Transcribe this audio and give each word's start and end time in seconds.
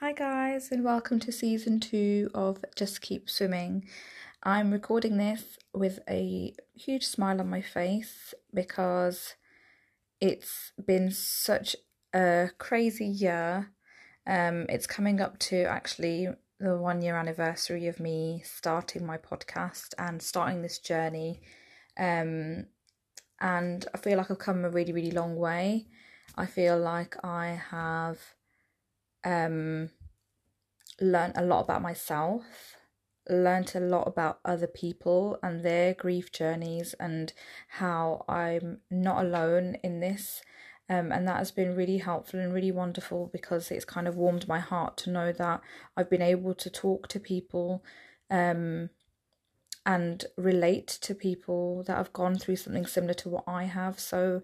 Hi, 0.00 0.12
guys, 0.12 0.72
and 0.72 0.82
welcome 0.82 1.20
to 1.20 1.30
season 1.30 1.78
two 1.78 2.28
of 2.34 2.64
Just 2.74 3.00
Keep 3.00 3.30
Swimming. 3.30 3.86
I'm 4.42 4.72
recording 4.72 5.18
this 5.18 5.56
with 5.72 6.00
a 6.10 6.52
huge 6.74 7.06
smile 7.06 7.40
on 7.40 7.48
my 7.48 7.60
face 7.60 8.34
because 8.52 9.36
it's 10.20 10.72
been 10.84 11.12
such 11.12 11.76
a 12.12 12.50
crazy 12.58 13.06
year. 13.06 13.70
Um, 14.26 14.66
it's 14.68 14.88
coming 14.88 15.20
up 15.20 15.38
to 15.50 15.62
actually 15.62 16.26
the 16.58 16.76
one 16.76 17.00
year 17.00 17.14
anniversary 17.16 17.86
of 17.86 18.00
me 18.00 18.42
starting 18.44 19.06
my 19.06 19.16
podcast 19.16 19.94
and 19.96 20.20
starting 20.20 20.60
this 20.60 20.80
journey. 20.80 21.40
Um, 21.96 22.66
and 23.40 23.86
I 23.94 23.98
feel 23.98 24.18
like 24.18 24.32
I've 24.32 24.38
come 24.38 24.64
a 24.64 24.70
really, 24.70 24.92
really 24.92 25.12
long 25.12 25.36
way. 25.36 25.86
I 26.36 26.46
feel 26.46 26.80
like 26.80 27.14
I 27.24 27.60
have 27.70 28.18
um, 29.24 29.90
learned 31.00 31.34
a 31.36 31.44
lot 31.44 31.60
about 31.60 31.82
myself, 31.82 32.76
learned 33.28 33.72
a 33.74 33.80
lot 33.80 34.06
about 34.06 34.38
other 34.44 34.66
people 34.66 35.38
and 35.42 35.64
their 35.64 35.94
grief 35.94 36.30
journeys, 36.32 36.94
and 37.00 37.32
how 37.68 38.24
I'm 38.28 38.80
not 38.90 39.24
alone 39.24 39.76
in 39.82 40.00
this. 40.00 40.42
Um, 40.88 41.12
and 41.12 41.26
that 41.26 41.38
has 41.38 41.50
been 41.50 41.74
really 41.74 41.98
helpful 41.98 42.38
and 42.38 42.52
really 42.52 42.70
wonderful 42.70 43.30
because 43.32 43.70
it's 43.70 43.86
kind 43.86 44.06
of 44.06 44.16
warmed 44.16 44.46
my 44.46 44.58
heart 44.58 44.98
to 44.98 45.10
know 45.10 45.32
that 45.32 45.62
I've 45.96 46.10
been 46.10 46.20
able 46.20 46.54
to 46.56 46.68
talk 46.68 47.08
to 47.08 47.18
people 47.18 47.82
um, 48.30 48.90
and 49.86 50.26
relate 50.36 50.86
to 50.88 51.14
people 51.14 51.84
that 51.84 51.96
have 51.96 52.12
gone 52.12 52.36
through 52.36 52.56
something 52.56 52.84
similar 52.84 53.14
to 53.14 53.30
what 53.30 53.44
I 53.46 53.64
have. 53.64 53.98
So, 53.98 54.42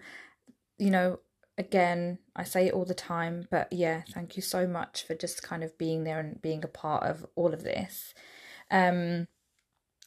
you 0.79 0.89
know, 0.89 1.21
again, 1.61 2.19
I 2.35 2.43
say 2.45 2.67
it 2.67 2.73
all 2.73 2.87
the 2.87 2.95
time, 2.95 3.47
but 3.51 3.69
yeah, 3.71 4.03
thank 4.15 4.35
you 4.35 4.43
so 4.43 4.67
much 4.67 5.07
for 5.07 5.15
just 5.15 5.43
kind 5.43 5.63
of 5.63 5.77
being 5.77 6.05
there 6.05 6.19
and 6.19 6.41
being 6.41 6.65
a 6.65 6.69
part 6.69 7.05
of 7.05 7.27
all 7.37 7.53
of 7.53 7.63
this. 7.63 8.15
Um, 8.71 9.29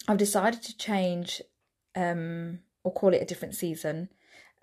I've 0.08 0.18
decided 0.18 0.64
to 0.64 0.76
change 0.76 1.42
um, 1.96 2.60
or 2.84 2.92
call 2.92 3.14
it 3.14 3.22
a 3.22 3.26
different 3.26 3.54
season 3.54 4.10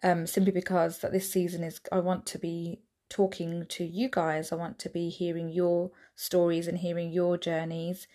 um, 0.03 0.27
simply 0.27 0.51
because 0.51 0.99
that 0.99 1.13
this 1.13 1.31
season 1.31 1.63
is 1.63 1.81
I 1.93 2.01
want 2.01 2.27
to 2.27 2.39
be 2.39 2.81
talking 3.09 3.67
to 3.69 3.85
you 3.85 4.09
guys. 4.11 4.51
I 4.51 4.57
want 4.57 4.81
to 4.81 4.89
be 4.89 5.11
hearing 5.11 5.49
your 5.49 5.93
stories 6.17 6.67
and 6.67 6.79
hearing 6.79 7.13
your 7.13 7.39
journeys. 7.39 8.09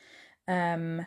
Um, 0.50 1.05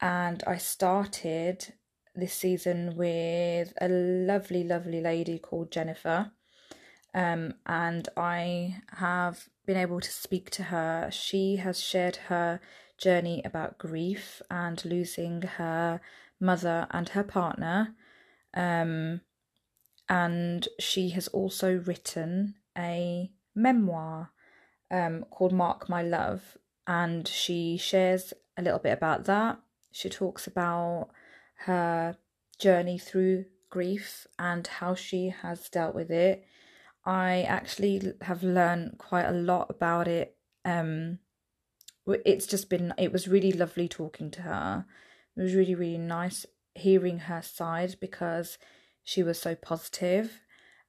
and 0.00 0.44
I 0.46 0.56
started 0.56 1.74
this 2.14 2.32
season 2.32 2.94
with 2.96 3.72
a 3.80 3.88
lovely, 3.88 4.62
lovely 4.62 5.00
lady 5.00 5.38
called 5.40 5.72
Jennifer. 5.72 6.30
Um, 7.14 7.54
and 7.66 8.08
I 8.16 8.82
have 8.96 9.48
been 9.66 9.76
able 9.76 10.00
to 10.00 10.10
speak 10.10 10.50
to 10.50 10.64
her. 10.64 11.08
She 11.10 11.56
has 11.56 11.80
shared 11.80 12.16
her 12.28 12.60
journey 12.98 13.42
about 13.44 13.78
grief 13.78 14.42
and 14.50 14.84
losing 14.84 15.42
her 15.42 16.00
mother 16.40 16.86
and 16.90 17.08
her 17.10 17.24
partner. 17.24 17.94
Um, 18.54 19.22
and 20.08 20.68
she 20.78 21.10
has 21.10 21.28
also 21.28 21.78
written 21.78 22.54
a 22.76 23.30
memoir 23.54 24.30
um, 24.90 25.24
called 25.30 25.52
Mark 25.52 25.88
My 25.88 26.02
Love, 26.02 26.56
and 26.86 27.28
she 27.28 27.76
shares 27.76 28.32
a 28.56 28.62
little 28.62 28.78
bit 28.78 28.92
about 28.92 29.24
that. 29.24 29.58
She 29.92 30.08
talks 30.08 30.46
about 30.46 31.08
her 31.66 32.16
journey 32.58 32.98
through 32.98 33.46
grief 33.70 34.26
and 34.38 34.66
how 34.66 34.94
she 34.94 35.34
has 35.42 35.68
dealt 35.68 35.94
with 35.94 36.10
it. 36.10 36.44
I 37.04 37.42
actually 37.42 38.12
have 38.22 38.42
learned 38.42 38.98
quite 38.98 39.26
a 39.26 39.32
lot 39.32 39.70
about 39.70 40.08
it. 40.08 40.36
Um, 40.64 41.18
it's 42.06 42.46
just 42.46 42.70
been, 42.70 42.94
it 42.98 43.12
was 43.12 43.28
really 43.28 43.52
lovely 43.52 43.88
talking 43.88 44.30
to 44.32 44.42
her. 44.42 44.86
It 45.36 45.42
was 45.42 45.54
really, 45.54 45.74
really 45.74 45.98
nice 45.98 46.46
hearing 46.74 47.20
her 47.20 47.42
side 47.42 47.96
because 48.00 48.58
she 49.04 49.22
was 49.22 49.38
so 49.40 49.54
positive. 49.54 50.40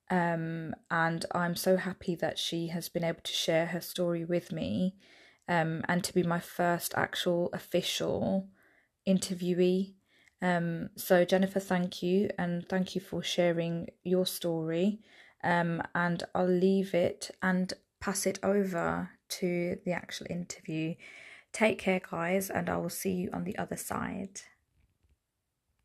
Um, 0.09 0.73
and 0.89 1.25
I'm 1.33 1.55
so 1.55 1.77
happy 1.77 2.15
that 2.15 2.39
she 2.39 2.67
has 2.67 2.89
been 2.89 3.03
able 3.03 3.21
to 3.23 3.33
share 3.33 3.67
her 3.67 3.81
story 3.81 4.25
with 4.25 4.51
me 4.51 4.95
um, 5.47 5.83
and 5.87 6.03
to 6.03 6.13
be 6.13 6.23
my 6.23 6.39
first 6.39 6.93
actual 6.95 7.49
official 7.53 8.49
interviewee. 9.07 9.95
Um, 10.41 10.89
so, 10.95 11.25
Jennifer, 11.25 11.59
thank 11.59 12.01
you, 12.01 12.29
and 12.37 12.67
thank 12.67 12.95
you 12.95 13.01
for 13.01 13.21
sharing 13.21 13.89
your 14.03 14.25
story. 14.25 15.01
Um, 15.43 15.81
and 15.95 16.23
I'll 16.35 16.47
leave 16.47 16.93
it 16.93 17.31
and 17.41 17.73
pass 17.99 18.25
it 18.25 18.39
over 18.43 19.11
to 19.29 19.77
the 19.85 19.91
actual 19.91 20.27
interview. 20.29 20.95
Take 21.51 21.79
care, 21.79 22.01
guys, 22.09 22.49
and 22.49 22.69
I 22.69 22.77
will 22.77 22.89
see 22.89 23.11
you 23.11 23.29
on 23.33 23.43
the 23.43 23.57
other 23.57 23.77
side. 23.77 24.41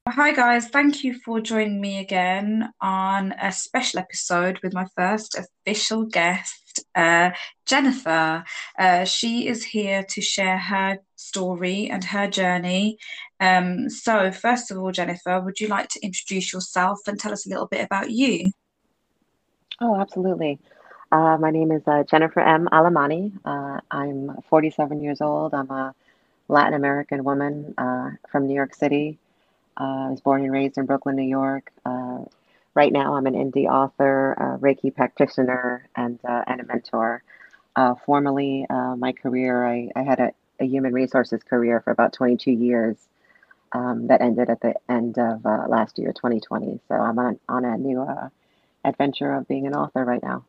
Hi, 0.07 0.33
guys. 0.33 0.69
Thank 0.69 1.03
you 1.03 1.15
for 1.15 1.41
joining 1.41 1.81
me 1.81 1.99
again 1.99 2.71
on 2.83 3.33
a 3.41 3.51
special 3.51 4.01
episode 4.01 4.61
with 4.63 4.75
my 4.75 4.87
first 4.95 5.35
official 5.35 6.05
guest, 6.05 6.85
uh, 6.95 7.31
Jennifer. 7.65 8.45
Uh, 8.79 9.05
she 9.07 9.49
is 9.49 9.65
here 9.65 10.05
to 10.11 10.21
share 10.21 10.59
her 10.59 10.99
story 11.17 11.89
and 11.89 12.05
her 12.05 12.29
journey. 12.29 12.99
Um, 13.41 13.89
so, 13.89 14.31
first 14.31 14.71
of 14.71 14.77
all, 14.77 14.93
Jennifer, 14.93 15.41
would 15.41 15.59
you 15.59 15.69
like 15.69 15.89
to 15.89 16.05
introduce 16.05 16.53
yourself 16.53 16.99
and 17.07 17.19
tell 17.19 17.33
us 17.33 17.47
a 17.47 17.49
little 17.49 17.67
bit 17.67 17.83
about 17.83 18.11
you? 18.11 18.53
Oh, 19.81 20.01
absolutely. 20.01 20.59
Uh, 21.11 21.37
my 21.39 21.51
name 21.51 21.73
is 21.73 21.83
uh, 21.87 22.05
Jennifer 22.05 22.41
M. 22.41 22.69
Alamani. 22.73 23.33
Uh, 23.45 23.81
I'm 23.91 24.37
47 24.49 25.03
years 25.03 25.21
old. 25.21 25.53
I'm 25.53 25.71
a 25.71 25.95
Latin 26.49 26.75
American 26.75 27.25
woman 27.25 27.75
uh, 27.77 28.11
from 28.31 28.47
New 28.47 28.55
York 28.55 28.75
City. 28.75 29.19
Uh, 29.79 30.07
I 30.07 30.11
was 30.11 30.21
born 30.21 30.43
and 30.45 30.53
raised 30.53 30.79
in 30.79 30.87
Brooklyn, 30.87 31.17
New 31.17 31.23
York. 31.29 31.73
Uh, 31.85 32.25
right 32.75 32.93
now, 32.93 33.15
I'm 33.17 33.27
an 33.27 33.35
indie 33.35 33.67
author, 33.67 34.59
Reiki 34.61 34.95
practitioner, 34.95 35.89
and, 35.97 36.21
and 36.25 36.61
a 36.61 36.65
mentor. 36.65 37.23
formerly, 38.07 38.67
my 38.71 39.13
career, 39.13 39.67
I, 39.67 39.91
I 39.97 40.03
had 40.03 40.21
a, 40.21 40.33
a, 40.61 40.65
human 40.65 40.93
resources 40.93 41.43
career 41.43 41.81
for 41.81 41.91
about 41.91 42.13
22 42.13 42.53
years 42.53 42.97
um, 43.73 44.07
that 44.07 44.21
ended 44.21 44.51
at 44.51 44.61
the 44.61 44.75
end 44.89 45.19
of 45.19 45.45
last 45.45 45.99
year, 45.99 46.13
2020. 46.13 46.79
So 46.87 46.95
I'm 46.95 47.19
on, 47.19 47.41
on 47.49 47.65
a 47.65 47.77
new 47.77 48.07
adventure 48.85 49.33
of 49.33 49.49
being 49.49 49.67
an 49.67 49.75
author 49.75 50.05
right 50.05 50.23
now. 50.23 50.45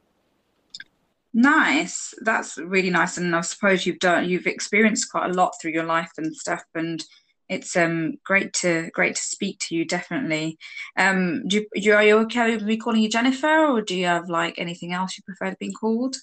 Nice. 1.34 2.13
That's 2.22 2.57
really 2.57 2.90
nice. 2.90 3.18
And 3.18 3.35
I 3.35 3.41
suppose 3.41 3.85
you've 3.85 4.00
done 4.00 4.29
you've 4.29 4.47
experienced 4.47 5.12
quite 5.12 5.29
a 5.29 5.34
lot 5.34 5.53
through 5.62 5.72
your 5.72 5.84
life 5.84 6.12
and 6.18 6.35
stuff 6.35 6.63
and 6.73 7.03
it's 7.50 7.75
um 7.75 8.16
great 8.23 8.53
to 8.53 8.90
great 8.91 9.16
to 9.16 9.22
speak 9.22 9.59
to 9.59 9.75
you 9.75 9.85
definitely 9.85 10.57
um 10.97 11.47
do 11.47 11.57
you, 11.57 11.81
do, 11.81 11.94
are 11.94 12.03
you 12.03 12.18
okay 12.18 12.56
with 12.56 12.63
me 12.63 12.78
calling 12.78 13.01
you 13.01 13.09
jennifer 13.09 13.68
or 13.68 13.81
do 13.81 13.96
you 13.96 14.06
have 14.06 14.29
like 14.29 14.56
anything 14.57 14.94
else 14.94 15.17
you 15.17 15.23
prefer 15.23 15.52
to 15.52 15.57
being 15.59 15.73
called 15.73 16.16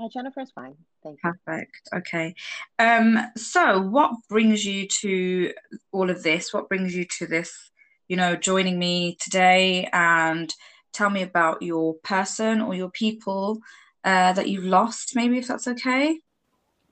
uh, 0.00 0.08
jennifer's 0.12 0.50
fine 0.52 0.74
thank 1.02 1.18
you 1.22 1.32
perfect 1.32 1.88
okay 1.94 2.34
um 2.78 3.18
so 3.36 3.80
what 3.80 4.12
brings 4.28 4.64
you 4.64 4.86
to 4.86 5.52
all 5.92 6.10
of 6.10 6.22
this 6.22 6.52
what 6.52 6.68
brings 6.68 6.94
you 6.94 7.04
to 7.04 7.26
this 7.26 7.70
you 8.08 8.16
know 8.16 8.36
joining 8.36 8.78
me 8.78 9.16
today 9.20 9.88
and 9.92 10.54
tell 10.96 11.10
me 11.10 11.22
about 11.22 11.62
your 11.62 11.94
person 12.02 12.60
or 12.60 12.74
your 12.74 12.90
people 12.90 13.58
uh, 14.04 14.32
that 14.32 14.48
you've 14.48 14.64
lost 14.64 15.14
maybe 15.14 15.38
if 15.38 15.46
that's 15.48 15.68
okay 15.68 16.18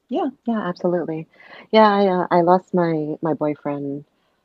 yeah, 0.09 0.29
yeah, 0.47 0.61
absolutely. 0.69 1.27
Yeah, 1.73 1.89
I 1.89 2.07
uh, 2.07 2.27
I 2.31 2.43
lost 2.43 2.75
my 2.75 3.17
my 3.23 3.35
boyfriend 3.35 4.05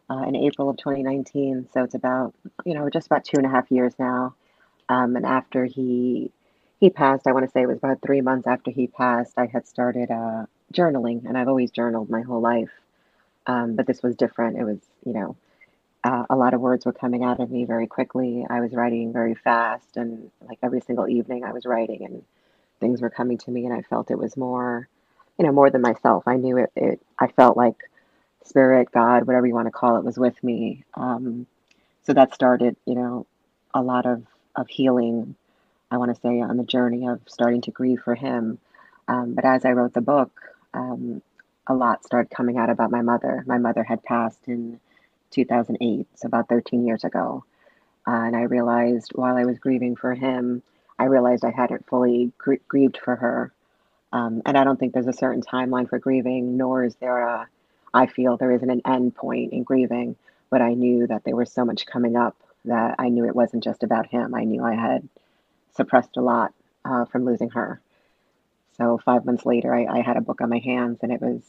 uh, 0.10 0.24
in 0.28 0.36
April 0.36 0.70
of 0.70 0.78
2019, 0.78 1.68
so 1.74 1.84
it's 1.84 1.96
about 1.96 2.34
you 2.66 2.74
know 2.74 2.90
just 2.90 3.08
about 3.08 3.26
two 3.26 3.38
and 3.38 3.46
a 3.46 3.50
half 3.50 3.70
years 3.70 3.94
now. 4.00 4.36
Um, 4.88 5.16
and 5.16 5.26
after 5.26 5.66
he 5.66 6.32
he 6.80 6.90
passed, 6.90 7.28
I 7.28 7.34
want 7.34 7.46
to 7.46 7.52
say 7.52 7.62
it 7.62 7.68
was 7.68 7.78
about 7.78 8.02
three 8.02 8.22
months 8.22 8.48
after 8.48 8.72
he 8.72 8.88
passed, 8.88 9.34
I 9.38 9.48
had 9.48 9.68
started 9.68 10.10
uh, 10.12 10.46
journaling, 10.74 11.26
and 11.26 11.38
I've 11.38 11.50
always 11.50 11.72
journaled 11.72 12.10
my 12.10 12.22
whole 12.22 12.42
life. 12.42 12.72
Um, 13.48 13.76
but 13.76 13.88
this 13.88 14.02
was 14.02 14.16
different. 14.16 14.58
It 14.58 14.64
was 14.64 14.80
you 15.06 15.14
know 15.14 15.36
uh, 16.04 16.26
a 16.30 16.36
lot 16.36 16.54
of 16.54 16.62
words 16.62 16.86
were 16.86 16.94
coming 16.94 17.24
out 17.24 17.40
of 17.40 17.52
me 17.52 17.66
very 17.66 17.88
quickly. 17.88 18.46
I 18.50 18.62
was 18.62 18.74
writing 18.74 19.14
very 19.14 19.36
fast, 19.36 19.98
and 19.98 20.32
like 20.48 20.60
every 20.64 20.82
single 20.82 21.08
evening, 21.08 21.44
I 21.46 21.54
was 21.54 21.66
writing, 21.66 22.06
and 22.06 22.24
things 22.80 23.02
were 23.02 23.10
coming 23.10 23.38
to 23.40 23.52
me, 23.52 23.66
and 23.66 23.74
I 23.74 23.82
felt 23.84 24.12
it 24.12 24.20
was 24.20 24.38
more 24.38 24.88
you 25.40 25.46
know, 25.46 25.52
more 25.54 25.70
than 25.72 25.82
myself. 25.82 26.24
I 26.28 26.36
knew 26.36 26.58
it, 26.58 26.72
it 26.76 27.02
I 27.18 27.28
felt 27.28 27.58
like 27.58 27.76
spirit, 28.44 28.92
God, 28.92 29.26
whatever 29.26 29.48
you 29.48 29.56
want 29.56 29.68
to 29.68 29.72
call 29.72 29.98
it, 29.98 30.04
was 30.04 30.18
with 30.20 30.42
me. 30.44 30.84
Um, 30.96 31.48
so 32.04 32.14
that 32.14 32.34
started, 32.34 32.76
you 32.86 32.96
know, 32.96 33.26
a 33.74 33.82
lot 33.82 34.06
of, 34.06 34.24
of 34.56 34.68
healing, 34.68 35.36
I 35.92 35.98
want 35.98 36.14
to 36.14 36.22
say, 36.22 36.42
on 36.42 36.58
the 36.58 36.64
journey 36.64 37.08
of 37.08 37.22
starting 37.28 37.62
to 37.62 37.72
grieve 37.72 38.02
for 38.04 38.16
him. 38.16 38.60
Um, 39.08 39.34
but 39.34 39.46
as 39.46 39.66
I 39.66 39.72
wrote 39.72 39.94
the 39.94 40.02
book, 40.02 40.32
um, 40.74 41.22
a 41.68 41.74
lot 41.74 42.06
started 42.06 42.30
coming 42.32 42.58
out 42.58 42.70
about 42.70 42.92
my 42.92 43.02
mother. 43.02 43.44
My 43.48 43.58
mother 43.58 43.84
had 43.84 44.04
passed 44.04 44.48
in 44.48 44.80
2008, 45.32 46.08
so 46.16 46.28
about 46.28 46.50
13 46.50 46.86
years 46.86 47.04
ago. 47.04 47.44
Uh, 48.08 48.12
and 48.12 48.36
I 48.36 48.44
realized 48.44 49.12
while 49.16 49.36
I 49.38 49.46
was 49.46 49.60
grieving 49.60 49.96
for 49.96 50.14
him, 50.16 50.64
I 50.98 51.06
realized 51.06 51.46
I 51.46 51.52
hadn't 51.52 51.88
fully 51.88 52.32
gr- 52.38 52.56
grieved 52.68 52.98
for 53.04 53.16
her 53.16 53.52
Um, 54.12 54.42
and 54.46 54.58
I 54.58 54.64
don't 54.64 54.80
think 54.80 54.94
there's 54.94 55.08
a 55.08 55.14
certain 55.14 55.42
timeline 55.42 55.90
for 55.90 56.00
grieving, 56.00 56.58
nor 56.58 56.84
is 56.84 56.96
there 56.96 57.20
a, 57.20 57.48
I 57.94 58.08
feel 58.08 58.38
there 58.38 58.52
isn't 58.52 58.70
an 58.70 58.82
end 58.86 59.16
point 59.16 59.54
in 59.54 59.64
grieving. 59.64 60.16
But 60.50 60.62
I 60.62 60.74
knew 60.74 61.08
that 61.08 61.24
there 61.26 61.36
was 61.36 61.52
so 61.52 61.64
much 61.66 61.86
coming 61.86 62.16
up 62.16 62.36
that 62.66 62.96
I 63.00 63.10
knew 63.10 63.26
it 63.26 63.36
wasn't 63.36 63.64
just 63.64 63.84
about 63.84 64.08
him. 64.08 64.34
I 64.34 64.44
knew 64.46 64.64
I 64.64 64.76
had 64.76 65.08
suppressed 65.76 66.18
a 66.18 66.22
lot 66.22 66.54
uh, 66.86 67.06
from 67.06 67.26
losing 67.26 67.50
her. 67.52 67.80
So 68.78 68.98
five 68.98 69.26
months 69.26 69.46
later, 69.46 69.74
I, 69.74 69.86
I 69.86 70.02
had 70.02 70.18
a 70.18 70.22
book 70.22 70.42
on 70.42 70.50
my 70.50 70.60
hands, 70.60 71.00
and 71.04 71.12
it 71.12 71.22
was 71.22 71.42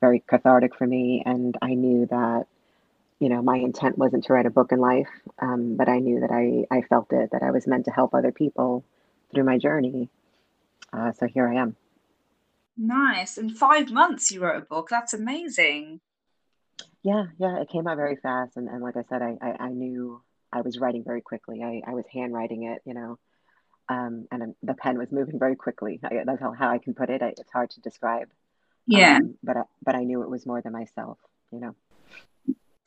very 0.00 0.20
cathartic 0.20 0.74
for 0.76 0.86
me. 0.86 1.22
And 1.26 1.56
I 1.62 1.74
knew 1.74 2.06
that, 2.06 2.46
you 3.20 3.28
know, 3.28 3.42
my 3.42 3.56
intent 3.56 3.98
wasn't 3.98 4.24
to 4.24 4.32
write 4.32 4.46
a 4.46 4.50
book 4.50 4.72
in 4.72 4.78
life, 4.78 5.08
um, 5.40 5.76
but 5.76 5.88
I 5.88 5.98
knew 5.98 6.20
that 6.20 6.30
I, 6.30 6.64
I 6.74 6.82
felt 6.82 7.12
it, 7.12 7.30
that 7.32 7.42
I 7.42 7.50
was 7.50 7.66
meant 7.66 7.86
to 7.86 7.90
help 7.90 8.14
other 8.14 8.32
people 8.32 8.84
through 9.32 9.44
my 9.44 9.58
journey. 9.58 10.08
Uh, 10.92 11.12
so 11.12 11.26
here 11.26 11.48
I 11.48 11.56
am. 11.56 11.76
Nice. 12.76 13.36
In 13.36 13.50
five 13.50 13.90
months, 13.90 14.30
you 14.30 14.40
wrote 14.40 14.62
a 14.62 14.64
book. 14.64 14.88
That's 14.88 15.14
amazing. 15.14 16.00
Yeah, 17.02 17.26
yeah, 17.38 17.60
it 17.60 17.68
came 17.68 17.88
out 17.88 17.96
very 17.96 18.16
fast. 18.16 18.56
And, 18.56 18.68
and 18.68 18.82
like 18.82 18.96
I 18.96 19.02
said, 19.08 19.20
I, 19.20 19.36
I, 19.42 19.64
I 19.64 19.68
knew 19.70 20.22
I 20.52 20.60
was 20.60 20.78
writing 20.78 21.02
very 21.04 21.20
quickly. 21.20 21.62
I, 21.62 21.82
I 21.90 21.94
was 21.94 22.04
handwriting 22.12 22.64
it, 22.64 22.82
you 22.84 22.94
know, 22.94 23.18
um, 23.88 24.28
and 24.30 24.54
the 24.62 24.74
pen 24.74 24.96
was 24.96 25.10
moving 25.10 25.38
very 25.38 25.56
quickly. 25.56 25.98
I, 26.04 26.22
that's 26.24 26.40
how, 26.40 26.52
how 26.52 26.70
I 26.70 26.78
can 26.78 26.94
put 26.94 27.10
it. 27.10 27.20
I, 27.20 27.28
it's 27.28 27.52
hard 27.52 27.70
to 27.70 27.80
describe. 27.80 28.28
Yeah. 28.86 29.16
Um, 29.16 29.34
but 29.42 29.56
I, 29.56 29.62
but 29.84 29.94
I 29.96 30.04
knew 30.04 30.22
it 30.22 30.30
was 30.30 30.46
more 30.46 30.62
than 30.62 30.72
myself, 30.72 31.18
you 31.52 31.60
know. 31.60 31.74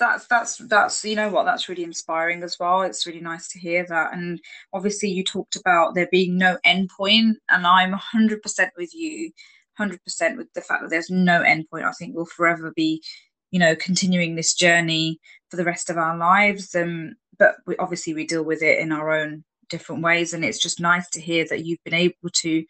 That's 0.01 0.25
that's 0.25 0.57
that's 0.57 1.05
you 1.05 1.15
know 1.15 1.29
what 1.29 1.43
that's 1.43 1.69
really 1.69 1.83
inspiring 1.83 2.41
as 2.41 2.57
well. 2.59 2.81
It's 2.81 3.05
really 3.05 3.21
nice 3.21 3.47
to 3.49 3.59
hear 3.59 3.85
that. 3.87 4.13
And 4.13 4.41
obviously, 4.73 5.09
you 5.09 5.23
talked 5.23 5.55
about 5.55 5.93
there 5.93 6.09
being 6.11 6.39
no 6.39 6.57
endpoint, 6.65 7.35
and 7.49 7.67
I'm 7.67 7.93
100% 7.93 8.41
with 8.75 8.95
you, 8.95 9.31
100% 9.79 10.37
with 10.37 10.51
the 10.55 10.61
fact 10.61 10.81
that 10.81 10.89
there's 10.89 11.11
no 11.11 11.43
endpoint. 11.43 11.83
I 11.83 11.91
think 11.91 12.15
we'll 12.15 12.25
forever 12.25 12.73
be, 12.75 13.03
you 13.51 13.59
know, 13.59 13.75
continuing 13.75 14.33
this 14.35 14.55
journey 14.55 15.19
for 15.51 15.57
the 15.57 15.65
rest 15.65 15.91
of 15.91 15.97
our 15.97 16.17
lives. 16.17 16.73
Um, 16.73 17.13
but 17.37 17.57
we, 17.67 17.77
obviously, 17.77 18.15
we 18.15 18.25
deal 18.25 18.43
with 18.43 18.63
it 18.63 18.79
in 18.79 18.91
our 18.91 19.11
own 19.11 19.43
different 19.69 20.01
ways. 20.01 20.33
And 20.33 20.43
it's 20.43 20.57
just 20.57 20.79
nice 20.79 21.07
to 21.11 21.21
hear 21.21 21.45
that 21.49 21.63
you've 21.63 21.83
been 21.85 21.93
able 21.93 22.31
to 22.33 22.65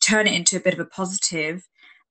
turn 0.00 0.26
it 0.26 0.32
into 0.32 0.56
a 0.56 0.60
bit 0.60 0.72
of 0.72 0.80
a 0.80 0.86
positive 0.86 1.62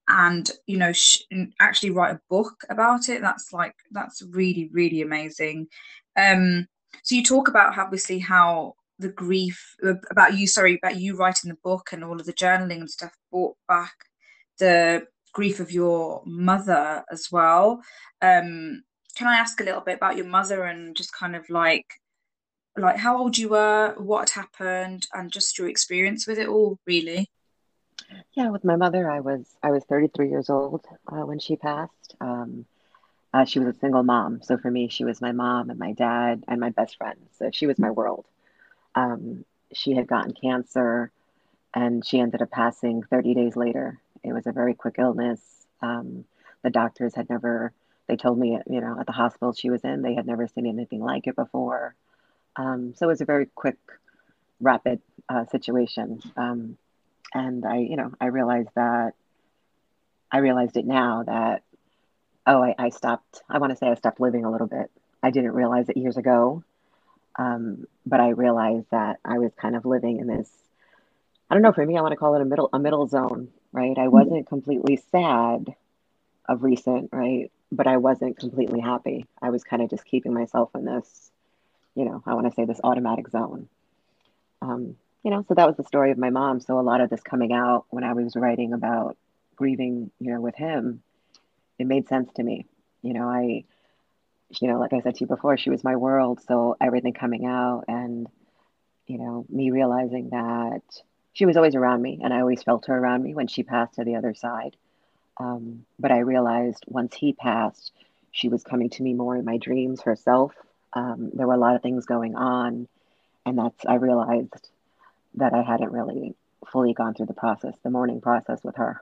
and 0.07 0.49
you 0.67 0.77
know 0.77 0.91
sh- 0.91 1.21
actually 1.59 1.91
write 1.91 2.15
a 2.15 2.21
book 2.29 2.63
about 2.69 3.09
it. 3.09 3.21
That's 3.21 3.53
like 3.53 3.75
that's 3.91 4.21
really 4.21 4.69
really 4.71 5.01
amazing. 5.01 5.67
Um 6.15 6.67
so 7.03 7.15
you 7.15 7.23
talk 7.23 7.47
about 7.47 7.77
obviously 7.77 8.19
how 8.19 8.75
the 8.99 9.09
grief 9.09 9.75
uh, 9.85 9.95
about 10.11 10.37
you 10.37 10.47
sorry 10.47 10.79
about 10.81 10.97
you 10.97 11.15
writing 11.17 11.49
the 11.49 11.57
book 11.63 11.89
and 11.91 12.03
all 12.03 12.19
of 12.19 12.25
the 12.25 12.33
journaling 12.33 12.79
and 12.79 12.89
stuff 12.89 13.13
brought 13.31 13.57
back 13.67 13.93
the 14.59 15.05
grief 15.33 15.59
of 15.59 15.71
your 15.71 16.21
mother 16.25 17.03
as 17.11 17.31
well. 17.31 17.81
Um 18.21 18.83
can 19.15 19.27
i 19.27 19.35
ask 19.35 19.59
a 19.61 19.63
little 19.63 19.81
bit 19.81 19.97
about 19.97 20.17
your 20.17 20.25
mother 20.25 20.63
and 20.63 20.95
just 20.95 21.13
kind 21.13 21.35
of 21.35 21.47
like 21.49 21.85
like 22.77 22.97
how 22.97 23.17
old 23.17 23.37
you 23.37 23.49
were, 23.49 23.93
what 23.97 24.29
had 24.29 24.41
happened, 24.41 25.07
and 25.13 25.31
just 25.31 25.57
your 25.57 25.67
experience 25.67 26.27
with 26.27 26.39
it 26.39 26.47
all, 26.47 26.79
really. 26.85 27.29
Yeah, 28.33 28.49
with 28.49 28.63
my 28.63 28.75
mother, 28.75 29.09
I 29.09 29.19
was 29.19 29.45
I 29.63 29.71
was 29.71 29.83
33 29.85 30.29
years 30.29 30.49
old 30.49 30.85
uh, 31.07 31.25
when 31.25 31.39
she 31.39 31.55
passed. 31.55 32.15
Um, 32.21 32.65
uh, 33.33 33.45
she 33.45 33.59
was 33.59 33.75
a 33.75 33.79
single 33.79 34.03
mom, 34.03 34.41
so 34.43 34.57
for 34.57 34.69
me, 34.71 34.89
she 34.89 35.05
was 35.05 35.21
my 35.21 35.31
mom 35.31 35.69
and 35.69 35.79
my 35.79 35.93
dad 35.93 36.43
and 36.47 36.59
my 36.59 36.69
best 36.69 36.97
friend. 36.97 37.17
So 37.37 37.49
she 37.51 37.67
was 37.67 37.79
my 37.79 37.91
world. 37.91 38.25
Um, 38.95 39.45
she 39.73 39.93
had 39.93 40.07
gotten 40.07 40.33
cancer, 40.33 41.11
and 41.73 42.05
she 42.05 42.19
ended 42.19 42.41
up 42.41 42.51
passing 42.51 43.03
30 43.03 43.33
days 43.33 43.55
later. 43.55 43.99
It 44.23 44.33
was 44.33 44.47
a 44.47 44.51
very 44.51 44.73
quick 44.75 44.95
illness. 44.99 45.41
Um, 45.81 46.25
the 46.63 46.69
doctors 46.69 47.15
had 47.15 47.29
never. 47.29 47.73
They 48.07 48.17
told 48.17 48.37
me, 48.37 48.59
you 48.69 48.81
know, 48.81 48.99
at 48.99 49.05
the 49.07 49.13
hospital 49.13 49.53
she 49.53 49.69
was 49.69 49.83
in, 49.83 50.01
they 50.01 50.13
had 50.15 50.27
never 50.27 50.47
seen 50.47 50.67
anything 50.67 51.01
like 51.01 51.27
it 51.27 51.35
before. 51.35 51.95
Um, 52.57 52.93
so 52.95 53.05
it 53.07 53.09
was 53.09 53.21
a 53.21 53.25
very 53.25 53.47
quick, 53.55 53.77
rapid 54.59 55.01
uh, 55.29 55.45
situation. 55.45 56.21
And 57.33 57.65
I, 57.65 57.77
you 57.77 57.95
know, 57.95 58.11
I 58.19 58.27
realized 58.27 58.69
that 58.75 59.13
I 60.31 60.37
realized 60.39 60.77
it 60.77 60.85
now 60.85 61.23
that, 61.23 61.63
oh, 62.45 62.63
I, 62.63 62.75
I 62.77 62.89
stopped, 62.89 63.41
I 63.49 63.59
want 63.59 63.71
to 63.71 63.77
say 63.77 63.87
I 63.87 63.95
stopped 63.95 64.19
living 64.19 64.45
a 64.45 64.51
little 64.51 64.67
bit. 64.67 64.89
I 65.21 65.31
didn't 65.31 65.53
realize 65.53 65.89
it 65.89 65.97
years 65.97 66.17
ago. 66.17 66.63
Um, 67.37 67.87
but 68.05 68.19
I 68.19 68.29
realized 68.29 68.87
that 68.91 69.19
I 69.25 69.39
was 69.39 69.51
kind 69.55 69.75
of 69.75 69.85
living 69.85 70.19
in 70.19 70.27
this, 70.27 70.49
I 71.49 71.55
don't 71.55 71.63
know, 71.63 71.71
for 71.71 71.85
me, 71.85 71.97
I 71.97 72.01
want 72.01 72.11
to 72.11 72.17
call 72.17 72.35
it 72.35 72.41
a 72.41 72.45
middle, 72.45 72.69
a 72.73 72.79
middle 72.79 73.07
zone, 73.07 73.49
right? 73.71 73.97
I 73.97 74.07
wasn't 74.07 74.47
completely 74.47 74.97
sad 75.11 75.75
of 76.47 76.63
recent, 76.63 77.09
right? 77.11 77.51
But 77.71 77.87
I 77.87 77.97
wasn't 77.97 78.37
completely 78.37 78.81
happy. 78.81 79.25
I 79.41 79.49
was 79.49 79.63
kind 79.63 79.81
of 79.81 79.89
just 79.89 80.05
keeping 80.05 80.33
myself 80.33 80.69
in 80.75 80.85
this 80.85 81.31
you 81.95 82.05
know, 82.05 82.23
I 82.25 82.33
want 82.33 82.47
to 82.47 82.53
say 82.53 82.65
this 82.65 82.79
automatic 82.83 83.29
zone. 83.29 83.67
Um, 84.61 84.95
you 85.23 85.31
know, 85.31 85.45
so 85.47 85.53
that 85.53 85.67
was 85.67 85.77
the 85.77 85.83
story 85.83 86.11
of 86.11 86.17
my 86.17 86.29
mom. 86.29 86.59
So 86.59 86.79
a 86.79 86.81
lot 86.81 87.01
of 87.01 87.09
this 87.09 87.21
coming 87.21 87.53
out 87.53 87.85
when 87.89 88.03
I 88.03 88.13
was 88.13 88.35
writing 88.35 88.73
about 88.73 89.17
grieving, 89.55 90.11
you 90.19 90.33
know, 90.33 90.41
with 90.41 90.55
him, 90.55 91.01
it 91.79 91.87
made 91.87 92.07
sense 92.07 92.31
to 92.35 92.43
me. 92.43 92.65
You 93.01 93.13
know, 93.13 93.27
I, 93.27 93.63
you 94.59 94.67
know, 94.67 94.79
like 94.79 94.93
I 94.93 95.01
said 95.01 95.15
to 95.15 95.21
you 95.21 95.27
before, 95.27 95.57
she 95.57 95.69
was 95.69 95.83
my 95.83 95.95
world. 95.95 96.41
So 96.47 96.75
everything 96.81 97.13
coming 97.13 97.45
out 97.45 97.85
and, 97.87 98.27
you 99.07 99.17
know, 99.17 99.45
me 99.49 99.71
realizing 99.71 100.29
that 100.29 100.81
she 101.33 101.45
was 101.45 101.57
always 101.57 101.75
around 101.75 102.01
me 102.01 102.19
and 102.23 102.33
I 102.33 102.41
always 102.41 102.63
felt 102.63 102.85
her 102.87 102.97
around 102.97 103.23
me 103.23 103.33
when 103.33 103.47
she 103.47 103.63
passed 103.63 103.95
to 103.95 104.03
the 104.03 104.15
other 104.15 104.33
side. 104.33 104.75
Um, 105.37 105.85
but 105.99 106.11
I 106.11 106.19
realized 106.19 106.83
once 106.87 107.15
he 107.15 107.33
passed, 107.33 107.91
she 108.31 108.49
was 108.49 108.63
coming 108.63 108.89
to 108.91 109.03
me 109.03 109.13
more 109.13 109.35
in 109.35 109.45
my 109.45 109.57
dreams 109.57 110.01
herself 110.01 110.53
um, 110.93 111.31
there 111.33 111.47
were 111.47 111.53
a 111.53 111.59
lot 111.59 111.75
of 111.75 111.81
things 111.81 112.05
going 112.05 112.35
on, 112.35 112.87
and 113.45 113.57
that's 113.57 113.85
I 113.85 113.95
realized 113.95 114.69
that 115.35 115.53
I 115.53 115.61
hadn't 115.61 115.91
really 115.91 116.35
fully 116.71 116.93
gone 116.93 117.13
through 117.13 117.27
the 117.27 117.33
process, 117.33 117.75
the 117.83 117.89
mourning 117.89 118.21
process 118.21 118.63
with 118.63 118.75
her. 118.77 119.01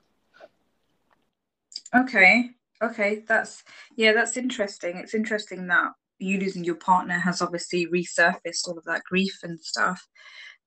Okay, 1.94 2.52
okay, 2.82 3.24
that's 3.28 3.64
yeah, 3.96 4.14
that's 4.14 4.38
interesting. 4.38 4.98
It's 4.98 5.14
interesting 5.14 5.68
that 5.68 5.92
you 6.20 6.40
losing 6.40 6.64
your 6.64 6.76
partner 6.76 7.20
has 7.20 7.42
obviously 7.42 7.88
resurfaced 7.88 8.68
all 8.68 8.78
of 8.78 8.86
that 8.86 9.04
grief 9.04 9.40
and 9.44 9.60
stuff. 9.60 10.08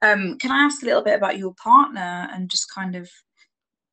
Um, 0.03 0.39
can 0.39 0.51
I 0.51 0.65
ask 0.65 0.83
a 0.83 0.87
little 0.87 1.03
bit 1.03 1.17
about 1.17 1.39
your 1.39 1.55
partner 1.55 2.29
and 2.33 2.51
just 2.51 2.73
kind 2.73 2.97
of 2.97 3.09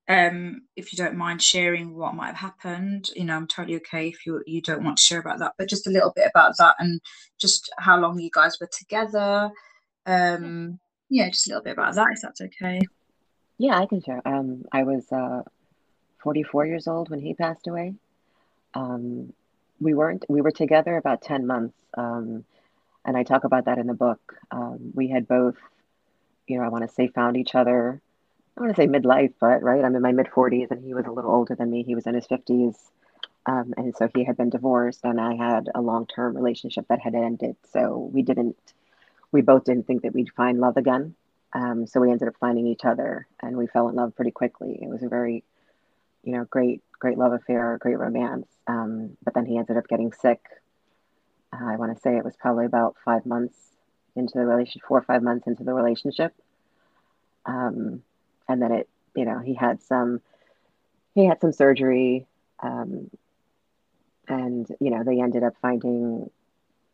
um, 0.08 0.64
if 0.76 0.92
you 0.92 0.98
don't 0.98 1.16
mind 1.16 1.42
sharing 1.42 1.96
what 1.96 2.16
might 2.16 2.36
have 2.36 2.36
happened, 2.36 3.10
you 3.16 3.24
know, 3.24 3.36
I'm 3.36 3.48
totally 3.48 3.78
okay 3.78 4.10
if 4.10 4.25
you 4.25 4.44
you 4.46 4.62
don't 4.62 4.84
want 4.84 4.98
to 4.98 5.04
share 5.04 5.20
about 5.20 5.40
that, 5.40 5.54
but 5.58 5.70
just 5.70 5.88
a 5.88 5.92
little 5.92 6.12
bit 6.13 6.30
about 6.30 6.58
that 6.58 6.75
and 6.80 7.00
just 7.40 7.72
how 7.78 7.98
long 7.98 8.20
you 8.20 8.30
guys 8.34 8.58
were 8.60 8.70
together. 8.78 9.51
Um, 10.06 10.80
yeah, 11.12 11.30
just 11.30 11.48
a 11.48 11.50
little 11.51 11.63
bit 11.63 11.74
about 11.74 11.94
that, 11.96 12.08
if 12.13 12.22
that's 12.22 12.41
okay. 12.41 12.82
Yeah, 13.58 13.77
I 13.80 13.86
can 13.86 14.01
share. 14.01 14.22
Um, 14.25 14.65
I 14.72 14.84
was 14.84 15.12
uh, 15.12 15.44
44 16.24 16.65
years 16.65 16.88
old 16.88 17.10
when 17.10 17.20
he 17.20 17.36
passed 17.36 17.68
away. 17.68 17.94
Um, 18.74 19.34
we 19.80 19.94
weren't. 19.94 20.25
We 20.27 20.41
were 20.41 20.51
together 20.51 20.98
about 20.98 21.22
10 21.22 21.46
months, 21.46 21.77
um, 21.96 22.46
and 23.06 23.15
I 23.15 23.24
talk 23.24 23.44
about 23.44 23.65
that 23.65 23.77
in 23.77 23.88
the 23.88 23.94
book. 23.94 24.38
Um, 24.50 24.91
we 24.96 25.10
had 25.10 25.27
both, 25.27 25.58
you 26.48 26.58
know, 26.58 26.63
I 26.63 26.70
want 26.70 26.88
to 26.88 26.94
say, 26.94 27.08
found 27.08 27.38
each 27.38 27.53
other 27.53 28.01
I 28.58 28.62
want 28.62 28.75
to 28.75 28.82
say 28.82 28.88
midlife, 28.88 29.34
but 29.39 29.63
right, 29.63 29.84
I'm 29.84 29.96
in 29.96 30.01
my 30.01 30.12
mid 30.12 30.27
40s 30.27 30.72
and 30.72 30.84
he 30.84 30.94
was 30.94 31.06
a 31.06 31.12
little 31.12 31.32
older 31.32 31.56
than 31.56 31.72
me. 31.72 31.84
He 31.84 31.96
was 31.96 32.06
in 32.06 32.15
his 32.15 32.27
50s. 32.27 32.75
Um, 33.46 33.74
and 33.77 33.96
so 33.96 34.08
he 34.13 34.24
had 34.24 34.38
been 34.38 34.51
divorced, 34.51 35.03
and 35.03 35.20
I 35.20 35.34
had 35.34 35.68
a 35.74 35.82
long 35.82 36.06
term 36.06 36.36
relationship 36.36 36.86
that 36.89 37.00
had 37.00 37.15
ended. 37.15 37.56
So 37.74 38.10
we 38.13 38.22
didn't, 38.22 38.56
we 39.32 39.42
both 39.42 39.64
didn't 39.64 39.88
think 39.88 40.04
that 40.04 40.14
we'd 40.14 40.32
find 40.36 40.60
love 40.60 40.78
again. 40.78 41.16
Um, 41.54 41.86
so 41.86 42.00
we 42.00 42.12
ended 42.12 42.28
up 42.28 42.36
finding 42.40 42.68
each 42.68 42.86
other 42.86 43.28
and 43.42 43.58
we 43.58 43.68
fell 43.68 43.90
in 43.90 43.96
love 43.96 44.16
pretty 44.16 44.32
quickly. 44.32 44.80
It 44.82 44.88
was 44.88 45.04
a 45.04 45.10
very, 45.10 45.44
you 46.24 46.34
know, 46.34 46.46
great, 46.46 46.82
great 47.00 47.18
love 47.18 47.34
affair, 47.34 47.78
great 47.82 47.98
romance. 48.00 48.48
Um, 48.68 49.18
but 49.24 49.34
then 49.34 49.46
he 49.46 49.58
ended 49.58 49.78
up 49.78 49.88
getting 49.88 50.14
sick. 50.14 50.40
Uh, 51.54 51.66
I 51.66 51.76
want 51.76 51.94
to 51.94 52.02
say 52.02 52.16
it 52.16 52.24
was 52.24 52.38
probably 52.38 52.66
about 52.66 52.96
five 53.04 53.26
months 53.26 53.58
into 54.16 54.38
the 54.38 54.46
relationship, 54.46 54.88
four 54.88 55.00
or 55.00 55.04
five 55.04 55.24
months 55.24 55.48
into 55.48 55.64
the 55.64 55.74
relationship. 55.74 56.34
Um, 57.46 58.04
and 58.48 58.62
then 58.62 58.72
it 58.72 58.90
you 59.16 59.26
know 59.26 59.40
he 59.40 59.54
had 59.54 59.82
some 59.82 60.22
he 61.16 61.26
had 61.26 61.42
some 61.42 61.52
surgery 61.52 62.28
um, 62.62 63.10
and 64.28 64.68
you 64.80 64.92
know 64.92 65.04
they 65.04 65.22
ended 65.22 65.44
up 65.44 65.54
finding 65.62 66.30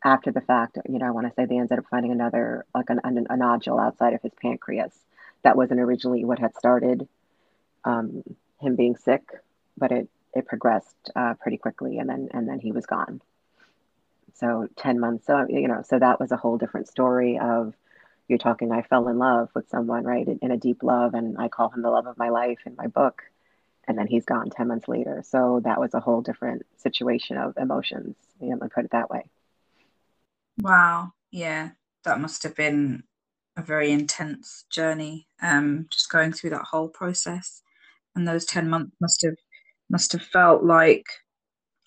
after 0.04 0.30
the 0.30 0.40
fact 0.40 0.78
you 0.88 0.98
know 0.98 1.06
i 1.06 1.10
want 1.10 1.26
to 1.26 1.32
say 1.34 1.44
they 1.44 1.58
ended 1.58 1.78
up 1.78 1.84
finding 1.90 2.12
another 2.12 2.64
like 2.74 2.90
an, 2.90 3.00
an, 3.04 3.26
a 3.30 3.36
nodule 3.36 3.78
outside 3.78 4.14
of 4.14 4.22
his 4.22 4.32
pancreas 4.40 4.92
that 5.42 5.56
wasn't 5.56 5.80
originally 5.80 6.24
what 6.24 6.38
had 6.38 6.54
started 6.56 7.08
um, 7.84 8.22
him 8.60 8.76
being 8.76 8.96
sick 8.96 9.22
but 9.76 9.92
it 9.92 10.08
it 10.34 10.46
progressed 10.46 11.10
uh, 11.16 11.34
pretty 11.34 11.56
quickly 11.56 11.98
and 11.98 12.08
then 12.08 12.28
and 12.32 12.48
then 12.48 12.58
he 12.58 12.72
was 12.72 12.86
gone 12.86 13.20
so 14.34 14.68
10 14.76 15.00
months 15.00 15.26
so 15.26 15.46
you 15.48 15.66
know 15.66 15.82
so 15.86 15.98
that 15.98 16.20
was 16.20 16.30
a 16.32 16.36
whole 16.36 16.58
different 16.58 16.86
story 16.88 17.38
of 17.38 17.74
you're 18.28 18.38
talking, 18.38 18.70
I 18.70 18.82
fell 18.82 19.08
in 19.08 19.18
love 19.18 19.48
with 19.54 19.68
someone, 19.70 20.04
right, 20.04 20.28
in 20.28 20.50
a 20.50 20.56
deep 20.56 20.82
love, 20.82 21.14
and 21.14 21.38
I 21.38 21.48
call 21.48 21.70
him 21.70 21.82
the 21.82 21.90
love 21.90 22.06
of 22.06 22.18
my 22.18 22.28
life 22.28 22.58
in 22.66 22.76
my 22.76 22.86
book. 22.86 23.22
And 23.86 23.96
then 23.96 24.06
he's 24.06 24.26
gone 24.26 24.50
10 24.50 24.68
months 24.68 24.86
later. 24.86 25.22
So 25.24 25.62
that 25.64 25.80
was 25.80 25.94
a 25.94 26.00
whole 26.00 26.20
different 26.20 26.66
situation 26.76 27.38
of 27.38 27.56
emotions. 27.56 28.16
You 28.38 28.50
know, 28.50 28.68
put 28.68 28.84
it 28.84 28.90
that 28.90 29.08
way. 29.08 29.24
Wow. 30.60 31.12
Yeah. 31.30 31.70
That 32.04 32.20
must 32.20 32.42
have 32.42 32.54
been 32.54 33.02
a 33.56 33.62
very 33.62 33.90
intense 33.90 34.64
journey. 34.70 35.28
Um, 35.42 35.86
just 35.90 36.10
going 36.10 36.32
through 36.32 36.50
that 36.50 36.64
whole 36.64 36.88
process. 36.88 37.62
And 38.14 38.26
those 38.26 38.44
10 38.46 38.68
months 38.68 38.96
must 39.00 39.22
have 39.22 39.36
must 39.90 40.12
have 40.12 40.22
felt 40.22 40.62
like 40.62 41.06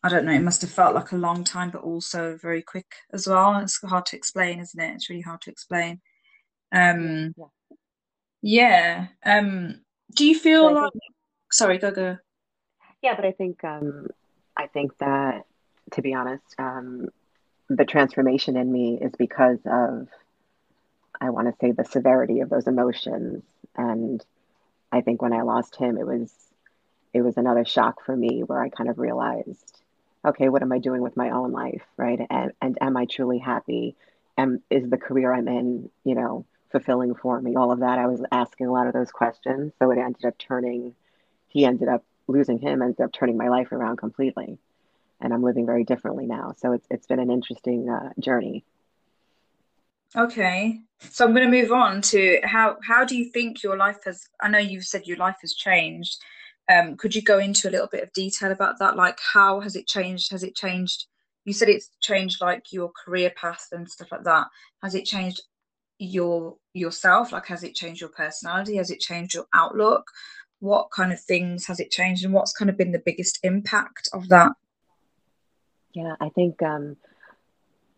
I 0.04 0.10
don't 0.10 0.26
know, 0.26 0.32
it 0.32 0.42
must 0.42 0.62
have 0.62 0.72
felt 0.72 0.96
like 0.96 1.12
a 1.12 1.18
long 1.18 1.44
time, 1.44 1.70
but 1.70 1.84
also 1.84 2.36
very 2.42 2.64
quick 2.64 2.88
as 3.14 3.28
well. 3.28 3.58
It's 3.58 3.80
hard 3.84 4.08
to 4.08 4.16
explain, 4.16 4.60
isn't 4.60 4.80
it? 4.80 4.96
It's 4.96 5.10
really 5.10 5.22
hard 5.22 5.42
to 5.42 5.52
explain. 5.52 6.02
Um, 6.72 7.36
yeah. 8.42 9.08
yeah. 9.24 9.38
Um, 9.38 9.82
do 10.16 10.26
you 10.26 10.38
feel 10.38 10.74
like? 10.74 10.92
Think, 10.92 11.04
sorry, 11.52 11.78
go 11.78 11.92
go. 11.92 12.18
Yeah, 13.04 13.16
but 13.16 13.26
I 13.26 13.32
think 13.32 13.64
um, 13.64 14.08
I 14.58 14.68
think 14.68 14.98
that 15.00 15.44
to 15.92 16.02
be 16.02 16.14
honest, 16.14 16.56
um, 16.58 17.10
the 17.76 17.86
transformation 17.86 18.58
in 18.58 18.72
me 18.72 19.00
is 19.02 19.14
because 19.18 19.60
of 19.66 20.08
I 21.20 21.30
want 21.30 21.48
to 21.48 21.56
say 21.62 21.72
the 21.72 21.86
severity 21.86 22.40
of 22.40 22.50
those 22.50 22.68
emotions, 22.68 23.44
and 23.76 24.24
I 24.92 25.02
think 25.02 25.22
when 25.22 25.34
I 25.34 25.44
lost 25.44 25.76
him, 25.76 25.98
it 25.98 26.06
was 26.06 26.34
it 27.14 27.22
was 27.22 27.38
another 27.38 27.66
shock 27.66 28.06
for 28.06 28.16
me 28.16 28.42
where 28.44 28.62
I 28.62 28.70
kind 28.70 28.90
of 28.90 29.00
realized 29.00 29.82
okay, 30.24 30.50
what 30.50 30.62
am 30.62 30.72
I 30.72 30.78
doing 30.78 31.02
with 31.02 31.18
my 31.18 31.32
own 31.32 31.52
life, 31.52 31.84
right? 31.98 32.20
And 32.30 32.52
and 32.62 32.78
am 32.82 32.98
I 32.98 33.06
truly 33.06 33.40
happy? 33.40 33.96
Am 34.38 34.62
is 34.70 34.90
the 34.90 34.98
career 34.98 35.34
I'm 35.34 35.48
in, 35.48 35.90
you 36.04 36.16
know, 36.16 36.46
fulfilling 36.72 37.16
for 37.16 37.40
me? 37.42 37.56
All 37.56 37.72
of 37.72 37.80
that. 37.80 38.00
I 38.00 38.08
was 38.08 38.22
asking 38.32 38.68
a 38.68 38.72
lot 38.72 38.88
of 38.88 38.94
those 38.94 39.12
questions. 39.12 39.74
So 39.80 39.92
it 39.92 39.98
ended 39.98 40.26
up 40.26 40.38
turning. 40.38 40.96
He 41.48 41.66
ended 41.66 41.88
up 41.88 42.04
losing 42.28 42.60
him. 42.60 42.82
Ended 42.82 43.02
up 43.02 43.14
turning 43.14 43.38
my 43.38 43.50
life 43.50 43.72
around 43.72 43.98
completely, 43.98 44.58
and 45.22 45.34
I'm 45.34 45.44
living 45.44 45.66
very 45.66 45.84
differently 45.84 46.26
now. 46.26 46.54
So 46.58 46.74
it's 46.74 46.88
it's 46.90 47.08
been 47.08 47.20
an 47.20 47.32
interesting 47.32 47.90
uh, 47.90 48.10
journey. 48.20 48.66
Okay, 50.16 50.82
so 51.00 51.26
I'm 51.26 51.34
going 51.34 51.50
to 51.50 51.62
move 51.62 51.72
on 51.72 52.02
to 52.02 52.40
how 52.44 52.78
how 52.86 53.06
do 53.06 53.18
you 53.18 53.26
think 53.32 53.64
your 53.64 53.78
life 53.78 54.00
has? 54.06 54.28
I 54.42 54.50
know 54.50 54.58
you've 54.58 54.86
said 54.86 55.08
your 55.08 55.18
life 55.18 55.38
has 55.42 55.54
changed 55.54 56.18
um, 56.72 56.96
could 56.96 57.16
you 57.16 57.22
go 57.22 57.40
into 57.40 57.70
a 57.70 57.72
little 57.72 57.88
bit 57.88 58.04
of 58.04 58.14
detail 58.14 58.52
about 58.52 58.80
that? 58.80 58.96
Like, 58.96 59.18
how 59.34 59.60
has 59.62 59.76
it 59.76 59.88
changed? 59.88 60.32
Has 60.32 60.44
it 60.44 60.56
changed? 60.56 61.08
You 61.46 61.54
said 61.54 61.70
it's 61.70 61.90
changed 62.02 62.40
like 62.40 62.72
your 62.72 62.92
career 62.92 63.32
path 63.36 63.68
and 63.72 63.90
stuff 63.90 64.12
like 64.12 64.24
that. 64.24 64.48
Has 64.84 64.96
it 64.96 65.06
changed 65.06 65.42
your 65.98 66.56
yourself? 66.74 67.32
Like, 67.32 67.48
has 67.48 67.64
it 67.64 67.76
changed 67.76 68.02
your 68.02 68.12
personality? 68.12 68.78
Has 68.78 68.92
it 68.92 69.00
changed 69.00 69.34
your 69.34 69.48
outlook? 69.54 70.06
What 70.60 70.92
kind 70.92 71.12
of 71.12 71.20
things 71.20 71.66
has 71.66 71.80
it 71.80 71.92
changed, 71.92 72.24
and 72.24 72.34
what's 72.34 72.54
kind 72.54 72.70
of 72.70 72.78
been 72.78 72.92
the 72.92 73.02
biggest 73.04 73.40
impact 73.44 74.08
of 74.14 74.30
that? 74.30 74.52
Yeah, 75.94 76.16
I 76.20 76.30
think 76.30 76.62
um, 76.64 76.98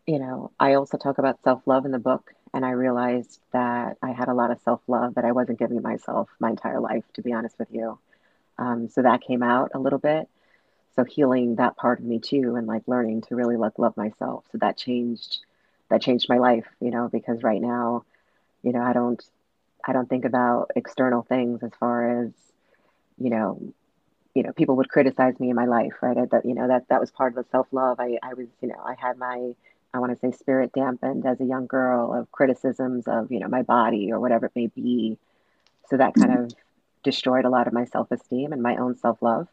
you 0.06 0.18
know, 0.18 0.50
I 0.60 0.74
also 0.74 0.98
talk 0.98 1.18
about 1.18 1.42
self 1.42 1.62
love 1.66 1.84
in 1.86 1.92
the 1.92 1.98
book, 1.98 2.32
and 2.52 2.64
I 2.64 2.70
realized 2.70 3.40
that 3.52 3.96
I 4.02 4.12
had 4.12 4.28
a 4.28 4.34
lot 4.34 4.50
of 4.50 4.60
self 4.60 4.80
love 4.86 5.14
that 5.14 5.24
I 5.24 5.32
wasn't 5.32 5.58
giving 5.58 5.80
myself 5.82 6.28
my 6.38 6.50
entire 6.50 6.80
life, 6.80 7.04
to 7.14 7.22
be 7.22 7.32
honest 7.32 7.58
with 7.58 7.68
you. 7.72 7.98
Um, 8.58 8.88
so 8.88 9.02
that 9.02 9.22
came 9.22 9.42
out 9.42 9.70
a 9.74 9.78
little 9.78 9.98
bit. 9.98 10.28
So 10.96 11.04
healing 11.04 11.56
that 11.56 11.76
part 11.76 12.00
of 12.00 12.04
me 12.04 12.20
too, 12.20 12.54
and 12.56 12.66
like 12.66 12.82
learning 12.86 13.22
to 13.22 13.34
really 13.36 13.56
like 13.56 13.78
love 13.78 13.96
myself. 13.96 14.44
So 14.52 14.58
that 14.58 14.76
changed, 14.76 15.38
that 15.90 16.02
changed 16.02 16.26
my 16.28 16.38
life, 16.38 16.66
you 16.80 16.90
know, 16.90 17.08
because 17.10 17.42
right 17.42 17.60
now, 17.60 18.04
you 18.62 18.72
know, 18.72 18.82
I 18.82 18.92
don't, 18.92 19.22
I 19.86 19.92
don't 19.92 20.08
think 20.08 20.24
about 20.24 20.70
external 20.76 21.22
things 21.22 21.62
as 21.62 21.72
far 21.80 22.22
as, 22.24 22.30
you 23.18 23.30
know, 23.30 23.60
you 24.34 24.42
know, 24.42 24.52
people 24.52 24.76
would 24.76 24.88
criticize 24.88 25.38
me 25.38 25.50
in 25.50 25.56
my 25.56 25.66
life, 25.66 25.94
right? 26.02 26.28
That, 26.30 26.44
you 26.44 26.54
know, 26.54 26.68
that, 26.68 26.88
that 26.88 27.00
was 27.00 27.10
part 27.10 27.36
of 27.36 27.44
the 27.44 27.50
self 27.50 27.68
love. 27.72 28.00
I, 28.00 28.18
I 28.22 28.34
was, 28.34 28.48
you 28.60 28.68
know, 28.68 28.80
I 28.84 28.94
had 28.98 29.16
my, 29.16 29.54
I 29.92 29.98
want 29.98 30.12
to 30.12 30.18
say 30.18 30.36
spirit 30.36 30.72
dampened 30.72 31.24
as 31.24 31.40
a 31.40 31.44
young 31.44 31.66
girl 31.66 32.12
of 32.12 32.30
criticisms 32.32 33.06
of, 33.06 33.30
you 33.30 33.38
know, 33.38 33.48
my 33.48 33.62
body 33.62 34.12
or 34.12 34.18
whatever 34.18 34.46
it 34.46 34.52
may 34.56 34.66
be. 34.66 35.18
So 35.88 35.96
that 35.96 36.14
kind 36.14 36.30
mm-hmm. 36.30 36.44
of 36.44 36.54
destroyed 37.04 37.44
a 37.44 37.50
lot 37.50 37.68
of 37.68 37.72
my 37.72 37.84
self 37.84 38.10
esteem 38.10 38.52
and 38.52 38.62
my 38.62 38.76
own 38.76 38.96
self 38.96 39.22
love. 39.22 39.46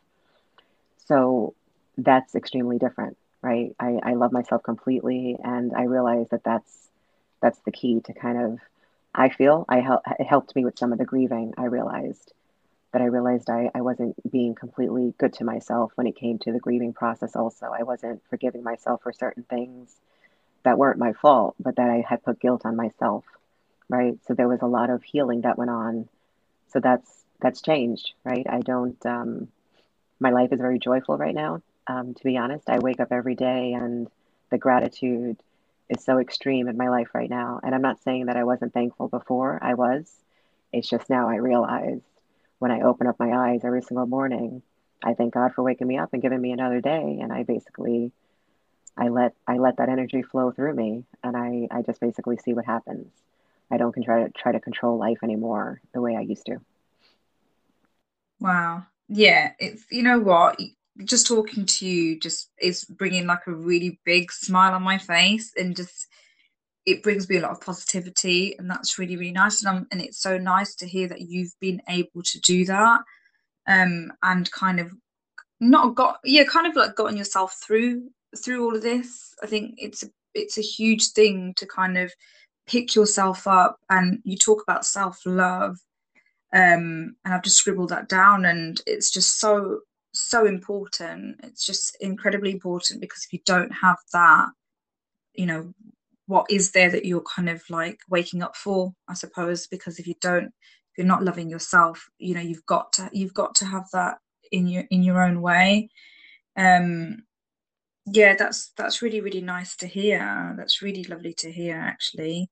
So 1.05 1.53
that's 1.97 2.33
extremely 2.33 2.79
different, 2.79 3.17
right? 3.41 3.75
I, 3.79 4.00
I 4.01 4.13
love 4.13 4.31
myself 4.31 4.63
completely, 4.63 5.38
and 5.43 5.73
I 5.75 5.83
realize 5.83 6.29
that 6.29 6.43
that's 6.43 6.89
that's 7.41 7.59
the 7.59 7.71
key 7.71 8.01
to 8.05 8.13
kind 8.13 8.41
of. 8.41 8.59
I 9.13 9.27
feel 9.27 9.65
I 9.67 9.81
help 9.81 10.03
it 10.19 10.25
helped 10.25 10.55
me 10.55 10.63
with 10.63 10.79
some 10.79 10.93
of 10.93 10.97
the 10.97 11.05
grieving. 11.05 11.53
I 11.57 11.65
realized 11.65 12.31
that 12.91 13.01
I 13.01 13.05
realized 13.05 13.50
I, 13.50 13.69
I 13.74 13.81
wasn't 13.81 14.15
being 14.31 14.53
completely 14.55 15.13
good 15.17 15.33
to 15.33 15.45
myself 15.45 15.91
when 15.95 16.07
it 16.07 16.15
came 16.15 16.39
to 16.39 16.51
the 16.51 16.60
grieving 16.60 16.93
process. 16.93 17.36
Also, 17.36 17.67
I 17.67 17.83
wasn't 17.83 18.21
forgiving 18.29 18.63
myself 18.63 19.01
for 19.01 19.13
certain 19.13 19.43
things 19.43 19.95
that 20.63 20.77
weren't 20.77 21.00
my 21.00 21.13
fault, 21.13 21.55
but 21.60 21.77
that 21.77 21.89
I 21.89 22.03
had 22.07 22.24
put 22.24 22.39
guilt 22.39 22.62
on 22.65 22.75
myself, 22.75 23.24
right? 23.89 24.17
So 24.27 24.33
there 24.33 24.48
was 24.48 24.62
a 24.62 24.67
lot 24.67 24.89
of 24.89 25.03
healing 25.03 25.41
that 25.41 25.57
went 25.57 25.71
on. 25.71 26.10
So 26.71 26.79
that's 26.79 27.10
that's 27.41 27.62
changed, 27.62 28.13
right? 28.24 28.45
I 28.48 28.60
don't, 28.60 29.03
um, 29.05 29.48
my 30.19 30.29
life 30.29 30.53
is 30.53 30.60
very 30.60 30.77
joyful 30.77 31.17
right 31.17 31.33
now. 31.33 31.62
Um, 31.88 32.13
to 32.13 32.24
be 32.24 32.38
honest, 32.38 32.69
I 32.69 32.77
wake 32.77 33.00
up 33.00 33.12
every 33.12 33.36
day 33.36 33.74
and 33.74 34.07
the 34.51 34.60
gratitude 34.60 35.38
is 35.89 36.03
so 36.03 36.19
extreme 36.19 36.67
in 36.67 36.77
my 36.77 36.89
life 36.89 37.10
right 37.13 37.29
now. 37.29 37.60
And 37.63 37.74
I'm 37.74 37.81
not 37.81 38.01
saying 38.03 38.27
that 38.27 38.38
I 38.38 38.43
wasn't 38.43 38.74
thankful 38.74 39.07
before, 39.07 39.57
I 39.62 39.74
was. 39.74 40.10
It's 40.71 40.88
just 40.88 41.10
now 41.10 41.27
I 41.27 41.38
realize 41.38 42.01
when 42.61 42.69
I 42.69 42.81
open 42.81 43.07
up 43.07 43.19
my 43.19 43.31
eyes 43.31 43.61
every 43.63 43.81
single 43.81 44.05
morning, 44.05 44.61
I 45.03 45.15
thank 45.15 45.33
God 45.33 45.51
for 45.51 45.63
waking 45.63 45.87
me 45.87 45.97
up 45.97 46.13
and 46.13 46.21
giving 46.21 46.39
me 46.39 46.51
another 46.51 46.79
day. 46.79 47.17
And 47.19 47.33
I 47.33 47.41
basically, 47.41 48.11
I 48.95 49.07
let 49.07 49.33
I 49.47 49.57
let 49.57 49.77
that 49.77 49.89
energy 49.89 50.21
flow 50.21 50.51
through 50.51 50.75
me, 50.75 51.03
and 51.23 51.35
I 51.35 51.67
I 51.75 51.81
just 51.81 51.99
basically 51.99 52.37
see 52.37 52.53
what 52.53 52.65
happens. 52.65 53.07
I 53.71 53.77
don't 53.77 53.95
try 54.03 54.25
to 54.25 54.29
try 54.29 54.51
to 54.51 54.59
control 54.59 54.99
life 54.99 55.17
anymore 55.23 55.81
the 55.91 56.01
way 56.01 56.15
I 56.15 56.21
used 56.21 56.45
to. 56.45 56.57
Wow. 58.39 58.85
Yeah, 59.09 59.53
it's 59.57 59.85
you 59.89 60.03
know 60.03 60.19
what? 60.19 60.61
Just 61.03 61.25
talking 61.25 61.65
to 61.65 61.87
you 61.87 62.19
just 62.19 62.51
is 62.61 62.85
bringing 62.85 63.25
like 63.25 63.47
a 63.47 63.53
really 63.53 63.99
big 64.05 64.31
smile 64.31 64.75
on 64.75 64.83
my 64.83 64.99
face 64.99 65.51
and 65.57 65.75
just 65.75 66.05
it 66.85 67.03
brings 67.03 67.29
me 67.29 67.38
a 67.38 67.41
lot 67.41 67.51
of 67.51 67.61
positivity 67.61 68.55
and 68.57 68.69
that's 68.69 68.97
really 68.97 69.17
really 69.17 69.31
nice 69.31 69.63
and 69.63 69.77
I'm, 69.77 69.88
and 69.91 70.01
it's 70.01 70.21
so 70.21 70.38
nice 70.38 70.75
to 70.75 70.88
hear 70.88 71.07
that 71.07 71.21
you've 71.21 71.53
been 71.59 71.81
able 71.89 72.23
to 72.23 72.39
do 72.41 72.65
that 72.65 73.01
um 73.67 74.11
and 74.23 74.51
kind 74.51 74.79
of 74.79 74.91
not 75.59 75.95
got 75.95 76.19
yeah 76.23 76.43
kind 76.43 76.67
of 76.67 76.75
like 76.75 76.95
gotten 76.95 77.17
yourself 77.17 77.59
through 77.65 78.09
through 78.43 78.65
all 78.65 78.75
of 78.75 78.81
this 78.81 79.33
i 79.43 79.45
think 79.45 79.75
it's 79.77 80.03
a, 80.03 80.07
it's 80.33 80.57
a 80.57 80.61
huge 80.61 81.09
thing 81.09 81.53
to 81.57 81.67
kind 81.67 81.97
of 81.97 82.11
pick 82.67 82.95
yourself 82.95 83.47
up 83.47 83.77
and 83.89 84.19
you 84.23 84.38
talk 84.38 84.63
about 84.63 84.85
self 84.85 85.19
love 85.25 85.77
um, 86.53 87.15
and 87.23 87.33
I've 87.33 87.43
just 87.43 87.57
scribbled 87.57 87.89
that 87.89 88.09
down, 88.09 88.45
and 88.45 88.81
it's 88.85 89.09
just 89.09 89.39
so 89.39 89.79
so 90.13 90.45
important. 90.45 91.39
It's 91.43 91.65
just 91.65 91.95
incredibly 92.01 92.51
important 92.51 93.00
because 93.00 93.23
if 93.23 93.31
you 93.31 93.39
don't 93.45 93.71
have 93.71 93.97
that, 94.11 94.50
you 95.33 95.45
know, 95.45 95.73
what 96.31 96.50
is 96.50 96.71
there 96.71 96.89
that 96.89 97.03
you're 97.03 97.23
kind 97.35 97.50
of 97.50 97.61
like 97.69 98.00
waking 98.09 98.41
up 98.41 98.55
for? 98.55 98.93
I 99.09 99.15
suppose 99.15 99.67
because 99.67 100.00
if 100.00 100.07
you 100.07 100.15
don't, 100.21 100.45
if 100.45 100.97
you're 100.97 101.05
not 101.05 101.23
loving 101.23 101.50
yourself, 101.50 102.07
you 102.19 102.33
know, 102.33 102.39
you've 102.39 102.65
got 102.65 102.93
to 102.93 103.09
you've 103.11 103.33
got 103.33 103.53
to 103.55 103.65
have 103.65 103.83
that 103.91 104.17
in 104.50 104.65
your 104.65 104.85
in 104.89 105.03
your 105.03 105.21
own 105.21 105.41
way. 105.41 105.89
Um, 106.55 107.23
yeah, 108.05 108.38
that's 108.38 108.71
that's 108.77 109.01
really 109.01 109.19
really 109.19 109.41
nice 109.41 109.75
to 109.77 109.88
hear. 109.88 110.55
That's 110.57 110.81
really 110.81 111.03
lovely 111.03 111.33
to 111.33 111.51
hear, 111.51 111.75
actually. 111.75 112.50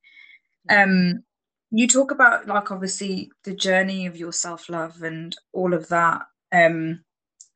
Um, 0.69 1.24
you 1.71 1.88
talk 1.88 2.12
about 2.12 2.48
like 2.48 2.71
obviously 2.71 3.31
the 3.45 3.55
journey 3.55 4.07
of 4.07 4.17
your 4.17 4.33
self-love 4.33 5.03
and 5.03 5.33
all 5.53 5.74
of 5.74 5.88
that 5.88 6.24
um 6.51 7.00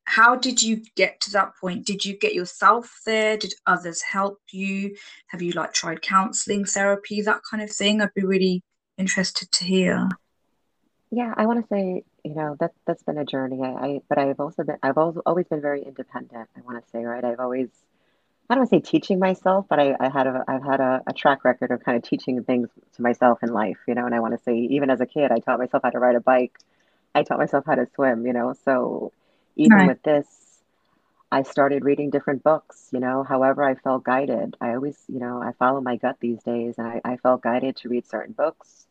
how 0.05 0.35
did 0.35 0.61
you 0.61 0.81
get 0.95 1.21
to 1.21 1.31
that 1.31 1.55
point? 1.59 1.85
Did 1.85 2.03
you 2.03 2.17
get 2.17 2.33
yourself 2.33 2.99
there? 3.05 3.37
Did 3.37 3.53
others 3.65 4.01
help 4.01 4.39
you? 4.51 4.95
Have 5.27 5.41
you 5.41 5.51
like 5.53 5.73
tried 5.73 6.01
counseling 6.01 6.65
therapy 6.65 7.21
that 7.21 7.41
kind 7.49 7.63
of 7.63 7.71
thing? 7.71 8.01
I'd 8.01 8.13
be 8.13 8.23
really 8.23 8.63
interested 8.97 9.51
to 9.51 9.65
hear. 9.65 10.09
Yeah 11.11 11.33
i 11.37 11.45
want 11.45 11.61
to 11.61 11.67
say 11.67 12.03
you 12.23 12.33
know 12.33 12.55
that 12.59 12.71
that's 12.85 13.03
been 13.03 13.17
a 13.17 13.25
journey. 13.25 13.61
I, 13.61 13.67
I 13.67 14.01
but 14.09 14.17
i've 14.17 14.39
also 14.39 14.63
been 14.63 14.77
i've 14.81 14.97
always 14.97 15.47
been 15.47 15.61
very 15.61 15.83
independent 15.83 16.49
i 16.57 16.61
want 16.61 16.83
to 16.83 16.89
say 16.89 17.03
right? 17.03 17.23
I've 17.23 17.39
always 17.39 17.69
I 18.49 18.55
don't 18.55 18.61
want 18.61 18.71
to 18.71 18.75
say 18.77 18.91
teaching 18.91 19.19
myself, 19.19 19.65
but 19.69 19.79
I, 19.79 19.95
I 19.99 20.09
had 20.09 20.27
a 20.27 20.43
I've 20.47 20.63
had 20.63 20.81
a, 20.81 21.01
a, 21.07 21.13
track 21.13 21.45
record 21.45 21.71
of 21.71 21.83
kind 21.83 21.97
of 21.97 22.03
teaching 22.03 22.43
things 22.43 22.69
to 22.95 23.01
myself 23.01 23.39
in 23.41 23.49
life, 23.49 23.77
you 23.87 23.95
know. 23.95 24.05
And 24.05 24.13
I 24.13 24.19
want 24.19 24.37
to 24.37 24.43
say, 24.43 24.55
even 24.57 24.89
as 24.89 24.99
a 24.99 25.05
kid, 25.05 25.31
I 25.31 25.39
taught 25.39 25.59
myself 25.59 25.81
how 25.83 25.91
to 25.91 25.99
ride 25.99 26.15
a 26.15 26.19
bike. 26.19 26.59
I 27.15 27.23
taught 27.23 27.39
myself 27.39 27.63
how 27.65 27.75
to 27.75 27.87
swim, 27.95 28.27
you 28.27 28.33
know. 28.33 28.53
So 28.65 29.13
even 29.55 29.77
right. 29.77 29.87
with 29.87 30.03
this, 30.03 30.27
I 31.31 31.43
started 31.43 31.83
reading 31.83 32.09
different 32.11 32.43
books, 32.43 32.89
you 32.91 32.99
know, 32.99 33.23
however 33.23 33.63
I 33.63 33.75
felt 33.75 34.03
guided. 34.03 34.55
I 34.61 34.75
always, 34.75 34.97
you 35.07 35.19
know, 35.19 35.41
I 35.41 35.51
follow 35.53 35.81
my 35.81 35.95
gut 35.95 36.17
these 36.19 36.43
days 36.43 36.75
and 36.77 36.87
I, 36.87 37.01
I 37.03 37.17
felt 37.17 37.41
guided 37.41 37.75
to 37.77 37.89
read 37.89 38.07
certain 38.07 38.33
books, 38.33 38.85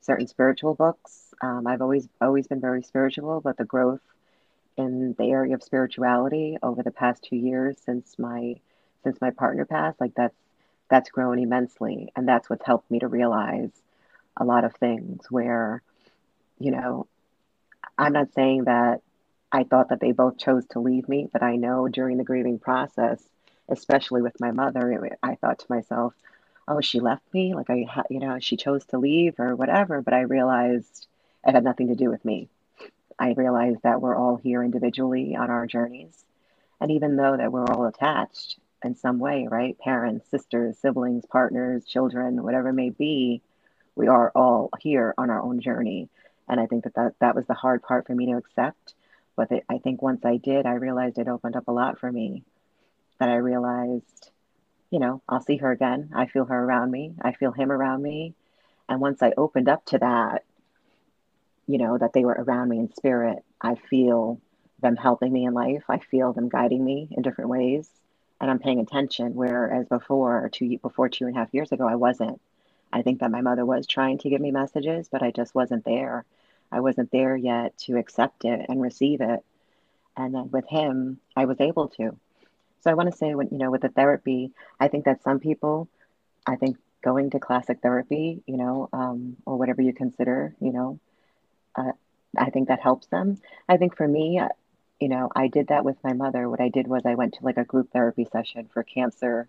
certain 0.00 0.26
spiritual 0.26 0.74
books. 0.74 1.34
Um, 1.40 1.66
I've 1.66 1.80
always 1.80 2.08
always 2.20 2.46
been 2.46 2.60
very 2.60 2.82
spiritual, 2.82 3.40
but 3.40 3.56
the 3.56 3.64
growth 3.64 4.02
in 4.76 5.14
the 5.18 5.30
area 5.30 5.54
of 5.54 5.62
spirituality 5.62 6.58
over 6.62 6.82
the 6.82 6.90
past 6.90 7.22
two 7.22 7.36
years 7.36 7.78
since 7.84 8.18
my 8.18 8.56
since 9.02 9.20
my 9.20 9.30
partner 9.30 9.64
passed, 9.64 10.00
like 10.00 10.14
that's 10.14 10.36
that's 10.90 11.10
grown 11.10 11.38
immensely. 11.38 12.12
And 12.14 12.28
that's 12.28 12.50
what's 12.50 12.66
helped 12.66 12.90
me 12.90 12.98
to 13.00 13.08
realize 13.08 13.70
a 14.36 14.44
lot 14.44 14.64
of 14.64 14.74
things 14.74 15.24
where, 15.30 15.82
you 16.58 16.70
know, 16.70 17.06
I'm 17.96 18.12
not 18.12 18.34
saying 18.34 18.64
that 18.64 19.00
I 19.52 19.64
thought 19.64 19.90
that 19.90 20.00
they 20.00 20.12
both 20.12 20.38
chose 20.38 20.66
to 20.70 20.80
leave 20.80 21.08
me, 21.08 21.28
but 21.32 21.42
I 21.42 21.56
know 21.56 21.88
during 21.88 22.18
the 22.18 22.24
grieving 22.24 22.58
process, 22.58 23.22
especially 23.68 24.22
with 24.22 24.40
my 24.40 24.50
mother, 24.50 25.16
I 25.22 25.36
thought 25.36 25.60
to 25.60 25.66
myself, 25.68 26.14
oh, 26.68 26.80
she 26.80 27.00
left 27.00 27.22
me. 27.32 27.54
Like 27.54 27.70
I, 27.70 27.86
you 28.10 28.18
know, 28.18 28.38
she 28.40 28.56
chose 28.56 28.84
to 28.86 28.98
leave 28.98 29.38
or 29.38 29.54
whatever. 29.54 30.02
But 30.02 30.14
I 30.14 30.22
realized 30.22 31.06
it 31.46 31.52
had 31.52 31.64
nothing 31.64 31.88
to 31.88 31.94
do 31.94 32.10
with 32.10 32.24
me. 32.24 32.48
I 33.18 33.32
realized 33.32 33.82
that 33.82 34.00
we're 34.00 34.16
all 34.16 34.36
here 34.36 34.62
individually 34.62 35.36
on 35.36 35.50
our 35.50 35.66
journeys. 35.66 36.24
And 36.80 36.90
even 36.90 37.16
though 37.16 37.36
that 37.36 37.52
we're 37.52 37.66
all 37.66 37.86
attached 37.86 38.58
in 38.84 38.94
some 38.94 39.18
way, 39.18 39.46
right? 39.50 39.78
Parents, 39.78 40.28
sisters, 40.28 40.76
siblings, 40.78 41.24
partners, 41.24 41.86
children, 41.86 42.42
whatever 42.42 42.70
it 42.70 42.74
may 42.74 42.90
be, 42.90 43.42
we 43.94 44.08
are 44.08 44.30
all 44.34 44.70
here 44.80 45.14
on 45.16 45.30
our 45.30 45.40
own 45.40 45.60
journey. 45.60 46.10
And 46.48 46.60
I 46.60 46.66
think 46.66 46.84
that 46.84 46.94
that, 46.94 47.14
that 47.20 47.34
was 47.34 47.46
the 47.46 47.54
hard 47.54 47.82
part 47.82 48.06
for 48.06 48.14
me 48.14 48.26
to 48.26 48.36
accept. 48.36 48.94
But 49.36 49.50
the, 49.50 49.62
I 49.68 49.78
think 49.78 50.02
once 50.02 50.24
I 50.24 50.38
did, 50.38 50.66
I 50.66 50.74
realized 50.74 51.18
it 51.18 51.28
opened 51.28 51.56
up 51.56 51.68
a 51.68 51.72
lot 51.72 51.98
for 51.98 52.10
me. 52.10 52.42
That 53.18 53.28
I 53.28 53.36
realized, 53.36 54.30
you 54.90 54.98
know, 54.98 55.22
I'll 55.28 55.40
see 55.40 55.56
her 55.58 55.70
again. 55.70 56.10
I 56.14 56.26
feel 56.26 56.44
her 56.46 56.64
around 56.64 56.90
me. 56.90 57.14
I 57.20 57.32
feel 57.32 57.52
him 57.52 57.70
around 57.70 58.02
me. 58.02 58.34
And 58.88 59.00
once 59.00 59.22
I 59.22 59.32
opened 59.36 59.68
up 59.68 59.84
to 59.86 59.98
that, 59.98 60.44
you 61.66 61.78
know, 61.78 61.98
that 61.98 62.12
they 62.12 62.24
were 62.24 62.36
around 62.38 62.68
me 62.68 62.78
in 62.78 62.92
spirit, 62.94 63.42
I 63.60 63.74
feel 63.74 64.40
them 64.80 64.96
helping 64.96 65.32
me 65.32 65.44
in 65.46 65.54
life. 65.54 65.84
I 65.88 65.98
feel 65.98 66.32
them 66.32 66.48
guiding 66.48 66.84
me 66.84 67.08
in 67.10 67.22
different 67.22 67.50
ways. 67.50 67.90
And 68.40 68.50
I'm 68.50 68.58
paying 68.58 68.80
attention. 68.80 69.34
Whereas 69.34 69.88
before, 69.88 70.48
two 70.52 70.78
before 70.78 71.08
two 71.08 71.26
and 71.26 71.34
a 71.34 71.38
half 71.38 71.54
years 71.54 71.72
ago, 71.72 71.88
I 71.88 71.96
wasn't. 71.96 72.40
I 72.92 73.02
think 73.02 73.20
that 73.20 73.30
my 73.30 73.40
mother 73.40 73.64
was 73.64 73.86
trying 73.86 74.18
to 74.18 74.30
give 74.30 74.40
me 74.40 74.50
messages, 74.50 75.08
but 75.08 75.22
I 75.22 75.30
just 75.30 75.54
wasn't 75.54 75.84
there. 75.84 76.24
I 76.70 76.80
wasn't 76.80 77.10
there 77.10 77.36
yet 77.36 77.76
to 77.78 77.96
accept 77.96 78.44
it 78.44 78.66
and 78.68 78.80
receive 78.80 79.20
it. 79.20 79.44
And 80.16 80.34
then 80.34 80.50
with 80.50 80.66
him, 80.68 81.20
I 81.34 81.44
was 81.44 81.60
able 81.60 81.88
to. 81.90 82.16
So 82.80 82.90
I 82.90 82.94
want 82.94 83.10
to 83.10 83.16
say, 83.16 83.34
when 83.34 83.48
you 83.50 83.58
know, 83.58 83.70
with 83.70 83.82
the 83.82 83.88
therapy, 83.88 84.52
I 84.78 84.88
think 84.88 85.04
that 85.04 85.22
some 85.22 85.40
people, 85.40 85.88
I 86.46 86.56
think 86.56 86.76
going 87.02 87.30
to 87.30 87.40
classic 87.40 87.80
therapy, 87.82 88.42
you 88.46 88.56
know, 88.56 88.88
um, 88.92 89.36
or 89.44 89.56
whatever 89.56 89.82
you 89.82 89.92
consider, 89.92 90.54
you 90.60 90.72
know, 90.72 91.00
uh, 91.74 91.92
I 92.36 92.50
think 92.50 92.68
that 92.68 92.80
helps 92.80 93.06
them. 93.08 93.38
I 93.68 93.76
think 93.76 93.96
for 93.96 94.06
me, 94.06 94.38
uh, 94.38 94.48
you 95.00 95.08
know, 95.08 95.30
I 95.34 95.48
did 95.48 95.68
that 95.68 95.84
with 95.84 95.96
my 96.02 96.14
mother. 96.14 96.48
What 96.48 96.60
I 96.60 96.68
did 96.68 96.86
was 96.86 97.02
I 97.04 97.14
went 97.14 97.34
to 97.34 97.44
like 97.44 97.58
a 97.58 97.64
group 97.64 97.90
therapy 97.92 98.26
session 98.32 98.68
for 98.72 98.82
cancer 98.82 99.48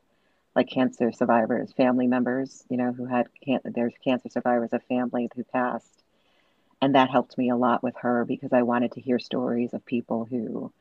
like 0.57 0.69
cancer 0.69 1.11
survivors, 1.11 1.71
family 1.73 2.07
members, 2.07 2.65
you 2.67 2.77
know, 2.77 2.91
who 2.91 3.05
had 3.05 3.27
can- 3.43 3.61
there's 3.63 3.93
cancer 4.03 4.27
survivors 4.27 4.73
of 4.73 4.81
family 4.85 5.29
who 5.35 5.43
passed. 5.43 5.96
And 6.81 6.95
that 6.95 7.09
helped 7.09 7.37
me 7.37 7.49
a 7.49 7.55
lot 7.55 7.83
with 7.83 7.95
her 8.01 8.23
because 8.25 8.53
I 8.53 8.61
wanted 8.61 8.93
to 8.93 9.01
hear 9.01 9.19
stories 9.19 9.73
of 9.73 9.85
people 9.85 10.25
who, 10.25 10.71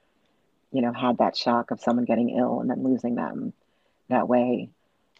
you 0.71 0.83
know, 0.83 0.93
had 0.93 1.19
that 1.19 1.37
shock 1.37 1.71
of 1.71 1.81
someone 1.81 2.05
getting 2.05 2.31
ill 2.31 2.61
and 2.61 2.69
then 2.69 2.83
losing 2.83 3.15
them 3.15 3.53
that 4.09 4.29
way. 4.29 4.69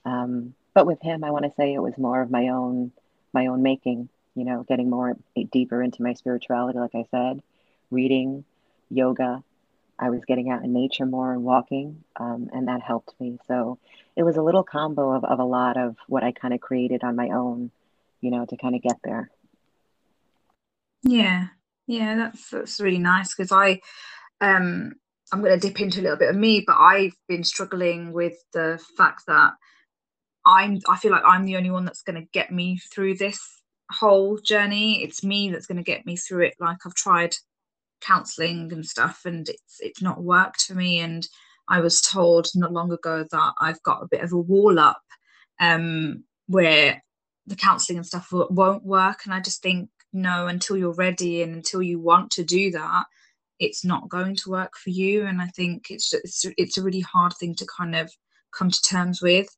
Um, 0.05 0.55
but 0.75 0.87
with 0.87 1.01
him, 1.01 1.25
I 1.25 1.31
want 1.31 1.47
to 1.47 1.55
say 1.57 1.73
it 1.73 1.83
was 1.83 1.97
more 1.97 2.21
of 2.21 2.31
my 2.31 2.49
own, 2.49 2.93
my 3.33 3.47
own 3.47 3.63
making. 3.63 4.09
You 4.35 4.45
know, 4.45 4.65
getting 4.65 4.91
more 4.91 5.17
deeper 5.51 5.83
into 5.83 6.03
my 6.03 6.13
spirituality, 6.13 6.79
like 6.79 6.95
I 6.95 7.07
said, 7.11 7.43
reading, 7.91 8.45
yoga, 8.91 9.43
I 9.99 10.11
was 10.11 10.25
getting 10.27 10.51
out 10.51 10.63
in 10.63 10.73
nature 10.75 11.07
more 11.07 11.33
and 11.33 11.43
walking, 11.43 12.05
um, 12.17 12.51
and 12.53 12.69
that 12.69 12.83
helped 12.83 13.19
me. 13.19 13.39
So 13.49 13.79
it 14.15 14.25
was 14.25 14.37
a 14.37 14.43
little 14.43 14.63
combo 14.63 15.13
of, 15.13 15.25
of 15.25 15.39
a 15.39 15.45
lot 15.45 15.79
of 15.79 15.97
what 16.07 16.23
I 16.23 16.33
kind 16.33 16.53
of 16.53 16.61
created 16.61 17.03
on 17.03 17.17
my 17.17 17.31
own, 17.31 17.71
you 18.21 18.31
know, 18.31 18.45
to 18.45 18.57
kind 18.57 18.75
of 18.75 18.83
get 18.83 18.99
there. 19.03 19.31
Yeah, 21.07 21.49
yeah, 21.87 22.17
that's 22.17 22.51
that's 22.51 22.81
really 22.81 22.99
nice 22.99 23.35
because 23.35 23.53
I, 23.53 23.81
um, 24.41 24.95
I'm 25.33 25.43
going 25.43 25.59
to 25.59 25.69
dip 25.69 25.81
into 25.81 26.01
a 26.01 26.03
little 26.03 26.19
bit 26.19 26.31
of 26.31 26.37
me, 26.37 26.65
but 26.67 26.77
I've 26.79 27.15
been 27.29 27.45
struggling 27.45 28.13
with 28.13 28.35
the 28.53 28.81
fact 28.97 29.23
that 29.29 29.53
I'm, 30.47 30.81
I 30.89 30.97
feel 30.97 31.13
like 31.13 31.25
I'm 31.27 31.45
the 31.47 31.57
only 31.57 31.71
one 31.71 31.85
that's 31.85 32.03
going 32.03 32.21
to 32.21 32.29
get 32.33 32.53
me 32.53 32.79
through 32.79 33.17
this 33.17 33.41
whole 33.93 34.39
journey. 34.39 35.03
It's 35.05 35.25
me 35.25 35.51
that's 35.51 35.67
going 35.67 35.79
to 35.79 35.85
get 35.85 36.07
me 36.07 36.17
through 36.17 36.47
it. 36.47 36.55
Like 36.61 36.79
I've 36.87 36.95
tried 36.95 37.37
counseling 38.01 38.73
and 38.73 38.85
stuff 38.87 39.23
and 39.25 39.49
it's 39.49 39.77
it's 39.81 40.03
not 40.03 40.23
worked 40.23 40.63
for 40.63 40.75
me 40.75 41.01
and 41.01 41.27
I 41.69 41.81
was 41.81 42.01
told 42.01 42.49
not 42.55 42.73
long 42.73 42.93
ago 42.93 43.25
that 43.31 43.53
I've 43.61 43.83
got 43.83 44.03
a 44.03 44.09
bit 44.09 44.23
of 44.23 44.33
a 44.33 44.39
wall 44.39 44.79
up 44.79 45.01
um, 45.61 46.25
where 46.47 47.03
the 47.47 47.57
counseling 47.57 47.99
and 47.99 48.07
stuff 48.07 48.29
won't 48.33 48.85
work 48.85 49.21
and 49.25 49.35
I 49.35 49.41
just 49.41 49.63
think 49.63 49.89
no 50.13 50.47
until 50.47 50.77
you're 50.77 50.95
ready 50.95 51.43
and 51.43 51.55
until 51.55 51.83
you 51.83 51.99
want 51.99 52.31
to 52.31 52.45
do 52.45 52.71
that 52.71 53.05
it's 53.59 53.85
not 53.85 54.09
going 54.09 54.37
to 54.37 54.51
work 54.51 54.73
for 54.77 54.91
you. 54.91 55.27
And 55.27 55.41
I 55.41 55.47
think 55.49 55.87
it's 55.91 56.13
it's, 56.13 56.45
it's 56.57 56.79
a 56.79 56.83
really 56.83 57.01
hard 57.01 57.33
thing 57.39 57.55
to 57.57 57.67
kind 57.77 57.95
of 57.97 58.11
come 58.57 58.71
to 58.71 58.83
terms 58.83 59.23
with. 59.23 59.49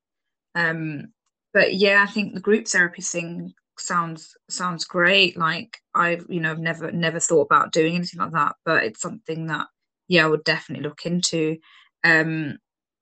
Um, 0.55 1.13
but 1.53 1.75
yeah 1.75 2.05
I 2.07 2.11
think 2.11 2.35
the 2.35 2.41
group 2.41 2.69
therapy 2.69 3.03
thing 3.03 3.53
sounds 3.79 4.35
sounds 4.51 4.85
great. 4.85 5.37
Like 5.37 5.79
i've 5.95 6.25
you 6.29 6.41
know 6.41 6.51
i've 6.51 6.59
never 6.59 6.93
never 6.93 7.21
thought 7.21 7.47
about 7.47 7.73
doing 7.73 7.97
anything 7.97 8.21
like 8.21 8.33
that 8.33 8.55
but 8.65 8.85
it's 8.85 9.01
something 9.01 9.47
that 9.47 9.67
yeah 10.07 10.25
i 10.25 10.29
would 10.29 10.45
definitely 10.45 10.87
look 10.89 11.07
into. 11.07 11.57
Um 12.05 12.59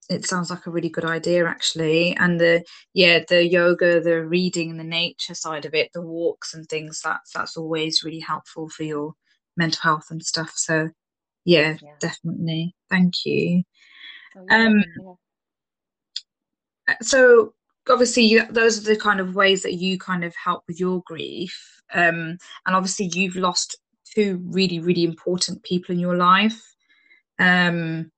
it 0.09 0.27
sounds 0.27 0.51
like 0.51 0.66
a 0.66 0.71
really 0.71 0.88
good 0.88 1.05
idea 1.05 1.47
actually. 1.47 2.16
And 2.16 2.40
the 2.40 2.64
yeah 2.95 3.25
the 3.29 3.47
yoga 3.47 4.01
the 4.01 4.25
reading 4.25 4.71
and 4.71 4.81
the 4.81 4.85
nature 4.85 5.35
side 5.35 5.64
of 5.64 5.75
it 5.75 5.90
the 5.92 6.03
walks 6.03 6.55
and 6.55 6.66
things 6.66 7.01
that's 7.03 7.33
that's 7.33 7.57
always 7.57 8.05
really 8.05 8.21
helpful 8.21 8.69
for 8.69 8.85
your 8.85 9.14
mental 9.57 9.81
health 9.83 10.07
and 10.11 10.23
stuff. 10.23 10.53
So 10.55 10.90
yeah, 11.45 11.77
yeah. 11.83 11.95
definitely. 12.01 12.75
Thank 12.90 13.25
you. 13.25 13.62
Oh, 14.37 14.45
yeah, 14.49 14.66
um 14.66 14.85
yeah. 16.88 16.95
so 17.03 17.55
obviously 17.88 18.40
those 18.51 18.79
are 18.79 18.95
the 18.95 19.01
kind 19.01 19.21
of 19.21 19.35
ways 19.35 19.62
that 19.62 19.75
you 19.75 19.99
kind 19.99 20.25
of 20.25 20.35
help 20.42 20.64
with 20.69 20.81
your 20.81 21.03
grief. 21.07 21.57
Um, 21.95 22.37
and 22.66 22.75
obviously 22.77 23.11
you've 23.12 23.37
lost 23.37 23.79
two 24.14 24.40
really 24.45 24.79
really 24.79 25.05
important 25.05 25.62
people 25.62 25.95
in 25.95 26.01
your 26.01 26.16
life. 26.16 26.61
Um, 27.38 28.11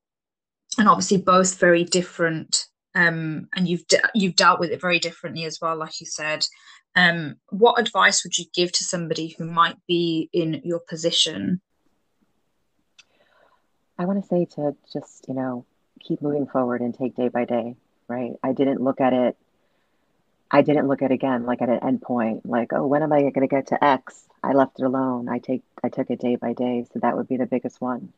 and 0.78 0.88
obviously 0.88 1.18
both 1.18 1.58
very 1.58 1.84
different 1.84 2.66
um, 2.94 3.48
and 3.54 3.68
you've 3.68 3.86
de- 3.86 4.10
you've 4.14 4.36
dealt 4.36 4.60
with 4.60 4.70
it 4.70 4.80
very 4.80 4.98
differently 4.98 5.44
as 5.44 5.58
well 5.60 5.76
like 5.76 6.00
you 6.00 6.06
said 6.06 6.46
um, 6.96 7.36
what 7.50 7.78
advice 7.78 8.24
would 8.24 8.38
you 8.38 8.46
give 8.54 8.72
to 8.72 8.84
somebody 8.84 9.34
who 9.36 9.44
might 9.44 9.76
be 9.86 10.30
in 10.32 10.60
your 10.64 10.80
position 10.80 11.60
i 13.98 14.04
want 14.04 14.20
to 14.20 14.28
say 14.28 14.44
to 14.44 14.74
just 14.92 15.26
you 15.28 15.34
know 15.34 15.66
keep 16.00 16.22
moving 16.22 16.46
forward 16.46 16.80
and 16.80 16.94
take 16.94 17.14
day 17.14 17.28
by 17.28 17.44
day 17.44 17.76
right 18.08 18.32
i 18.42 18.52
didn't 18.52 18.80
look 18.80 19.00
at 19.00 19.12
it 19.12 19.36
I 20.50 20.62
didn't 20.62 20.88
look 20.88 21.02
at 21.02 21.10
it 21.10 21.14
again 21.14 21.44
like 21.44 21.60
at 21.60 21.68
an 21.68 21.80
endpoint, 21.80 22.40
like, 22.46 22.72
oh, 22.72 22.86
when 22.86 23.02
am 23.02 23.12
I 23.12 23.20
going 23.20 23.34
to 23.34 23.46
get 23.46 23.66
to 23.66 23.84
X? 23.84 24.24
I 24.42 24.52
left 24.52 24.80
it 24.80 24.84
alone. 24.84 25.28
I 25.28 25.40
take 25.40 25.62
I 25.84 25.90
took 25.90 26.08
it 26.08 26.20
day 26.20 26.36
by 26.36 26.54
day. 26.54 26.86
So 26.90 27.00
that 27.00 27.18
would 27.18 27.28
be 27.28 27.36
the 27.36 27.44
biggest 27.44 27.82
one 27.82 28.14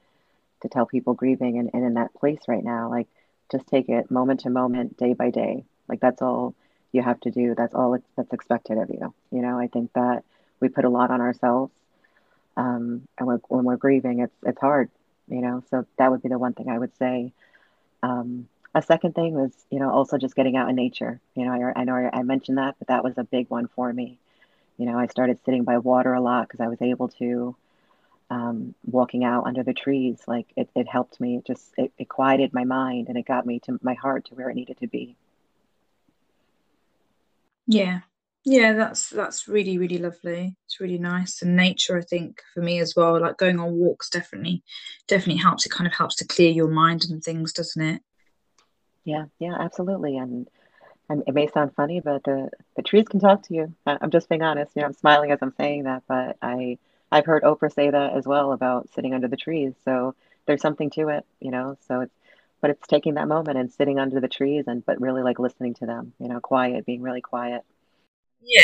to 0.62 0.68
tell 0.68 0.86
people 0.86 1.14
grieving 1.14 1.58
and, 1.58 1.70
and 1.72 1.84
in 1.84 1.94
that 1.94 2.14
place 2.14 2.40
right 2.48 2.64
now. 2.64 2.90
Like 2.90 3.08
just 3.50 3.66
take 3.66 3.88
it 3.88 4.10
moment 4.10 4.40
to 4.40 4.50
moment, 4.50 4.96
day 4.96 5.14
by 5.14 5.30
day. 5.30 5.64
Like 5.88 6.00
that's 6.00 6.22
all 6.22 6.54
you 6.92 7.02
have 7.02 7.20
to 7.20 7.30
do. 7.30 7.54
That's 7.54 7.74
all 7.74 7.98
that's 8.16 8.32
expected 8.32 8.78
of 8.78 8.90
you. 8.90 9.14
You 9.30 9.42
know, 9.42 9.58
I 9.58 9.68
think 9.68 9.92
that 9.94 10.24
we 10.60 10.68
put 10.68 10.84
a 10.84 10.90
lot 10.90 11.10
on 11.10 11.20
ourselves. 11.20 11.72
Um, 12.56 13.06
and 13.18 13.26
when, 13.26 13.40
when 13.48 13.64
we're 13.64 13.76
grieving, 13.76 14.20
it's 14.20 14.34
it's 14.44 14.60
hard, 14.60 14.90
you 15.28 15.40
know. 15.40 15.62
So 15.70 15.86
that 15.98 16.10
would 16.10 16.22
be 16.22 16.28
the 16.28 16.38
one 16.38 16.52
thing 16.52 16.68
I 16.68 16.78
would 16.78 16.96
say. 16.98 17.32
Um, 18.02 18.48
a 18.74 18.82
second 18.82 19.14
thing 19.14 19.34
was, 19.34 19.52
you 19.70 19.80
know, 19.80 19.90
also 19.90 20.16
just 20.16 20.36
getting 20.36 20.56
out 20.56 20.68
in 20.68 20.76
nature. 20.76 21.20
You 21.34 21.44
know, 21.44 21.52
I, 21.52 21.80
I 21.80 21.84
know 21.84 21.94
I, 21.94 22.18
I 22.18 22.22
mentioned 22.22 22.58
that, 22.58 22.76
but 22.78 22.88
that 22.88 23.02
was 23.02 23.18
a 23.18 23.24
big 23.24 23.50
one 23.50 23.68
for 23.68 23.92
me. 23.92 24.18
You 24.78 24.86
know, 24.86 24.98
I 24.98 25.06
started 25.06 25.38
sitting 25.44 25.64
by 25.64 25.78
water 25.78 26.14
a 26.14 26.20
lot 26.20 26.46
because 26.46 26.60
I 26.60 26.68
was 26.68 26.80
able 26.80 27.08
to, 27.08 27.54
um, 28.30 28.74
walking 28.84 29.24
out 29.24 29.46
under 29.46 29.62
the 29.64 29.74
trees. 29.74 30.20
Like 30.26 30.46
it, 30.56 30.70
it 30.76 30.88
helped 30.88 31.20
me. 31.20 31.38
It 31.38 31.46
just 31.46 31.72
it, 31.76 31.92
it 31.98 32.08
quieted 32.08 32.54
my 32.54 32.64
mind 32.64 33.08
and 33.08 33.18
it 33.18 33.26
got 33.26 33.46
me 33.46 33.60
to 33.60 33.78
my 33.82 33.94
heart 33.94 34.26
to 34.26 34.34
where 34.34 34.50
it 34.50 34.56
needed 34.56 34.78
to 34.80 34.88
be. 34.88 35.16
Yeah, 37.66 38.00
Yeah, 38.44 38.72
that's 38.72 39.10
that's 39.10 39.48
really, 39.48 39.76
really 39.78 39.98
lovely. 39.98 40.56
It's 40.66 40.80
really 40.80 40.98
nice. 40.98 41.42
And 41.42 41.56
nature, 41.56 41.98
I 41.98 42.02
think, 42.02 42.42
for 42.54 42.62
me 42.62 42.78
as 42.80 42.94
well, 42.96 43.20
like 43.20 43.36
going 43.38 43.60
on 43.60 43.74
walks 43.76 44.08
definitely 44.10 44.62
definitely 45.08 45.42
helps. 45.42 45.66
It 45.66 45.70
kind 45.72 45.86
of 45.86 45.94
helps 45.94 46.16
to 46.16 46.26
clear 46.26 46.50
your 46.50 46.68
mind 46.70 47.04
and 47.10 47.22
things, 47.22 47.52
doesn't 47.52 47.82
it? 47.82 48.02
Yeah, 49.04 49.26
yeah, 49.38 49.56
absolutely. 49.58 50.16
And, 50.16 50.48
and 51.08 51.22
it 51.26 51.34
may 51.34 51.48
sound 51.48 51.74
funny, 51.74 52.00
but 52.00 52.24
the 52.24 52.50
the 52.76 52.82
trees 52.82 53.08
can 53.08 53.20
talk 53.20 53.42
to 53.44 53.54
you. 53.54 53.74
I'm 53.86 54.10
just 54.10 54.28
being 54.28 54.42
honest. 54.42 54.72
You 54.76 54.82
know, 54.82 54.86
I'm 54.88 54.94
smiling 54.94 55.32
as 55.32 55.40
I'm 55.42 55.54
saying 55.58 55.84
that, 55.84 56.04
but 56.08 56.36
I 56.42 56.78
I've 57.12 57.26
heard 57.26 57.42
Oprah 57.42 57.72
say 57.72 57.90
that 57.90 58.16
as 58.16 58.26
well 58.26 58.52
about 58.52 58.88
sitting 58.94 59.14
under 59.14 59.28
the 59.28 59.36
trees. 59.36 59.74
So 59.84 60.14
there's 60.46 60.62
something 60.62 60.90
to 60.90 61.08
it, 61.08 61.24
you 61.40 61.50
know. 61.50 61.76
So 61.86 62.00
it's 62.00 62.14
but 62.60 62.70
it's 62.70 62.86
taking 62.86 63.14
that 63.14 63.28
moment 63.28 63.58
and 63.58 63.72
sitting 63.72 63.98
under 63.98 64.20
the 64.20 64.28
trees 64.28 64.64
and 64.66 64.84
but 64.84 65.00
really 65.00 65.22
like 65.22 65.38
listening 65.38 65.74
to 65.74 65.86
them, 65.86 66.12
you 66.18 66.28
know, 66.28 66.40
quiet, 66.40 66.84
being 66.84 67.02
really 67.02 67.22
quiet. 67.22 67.62
Yeah. 68.42 68.62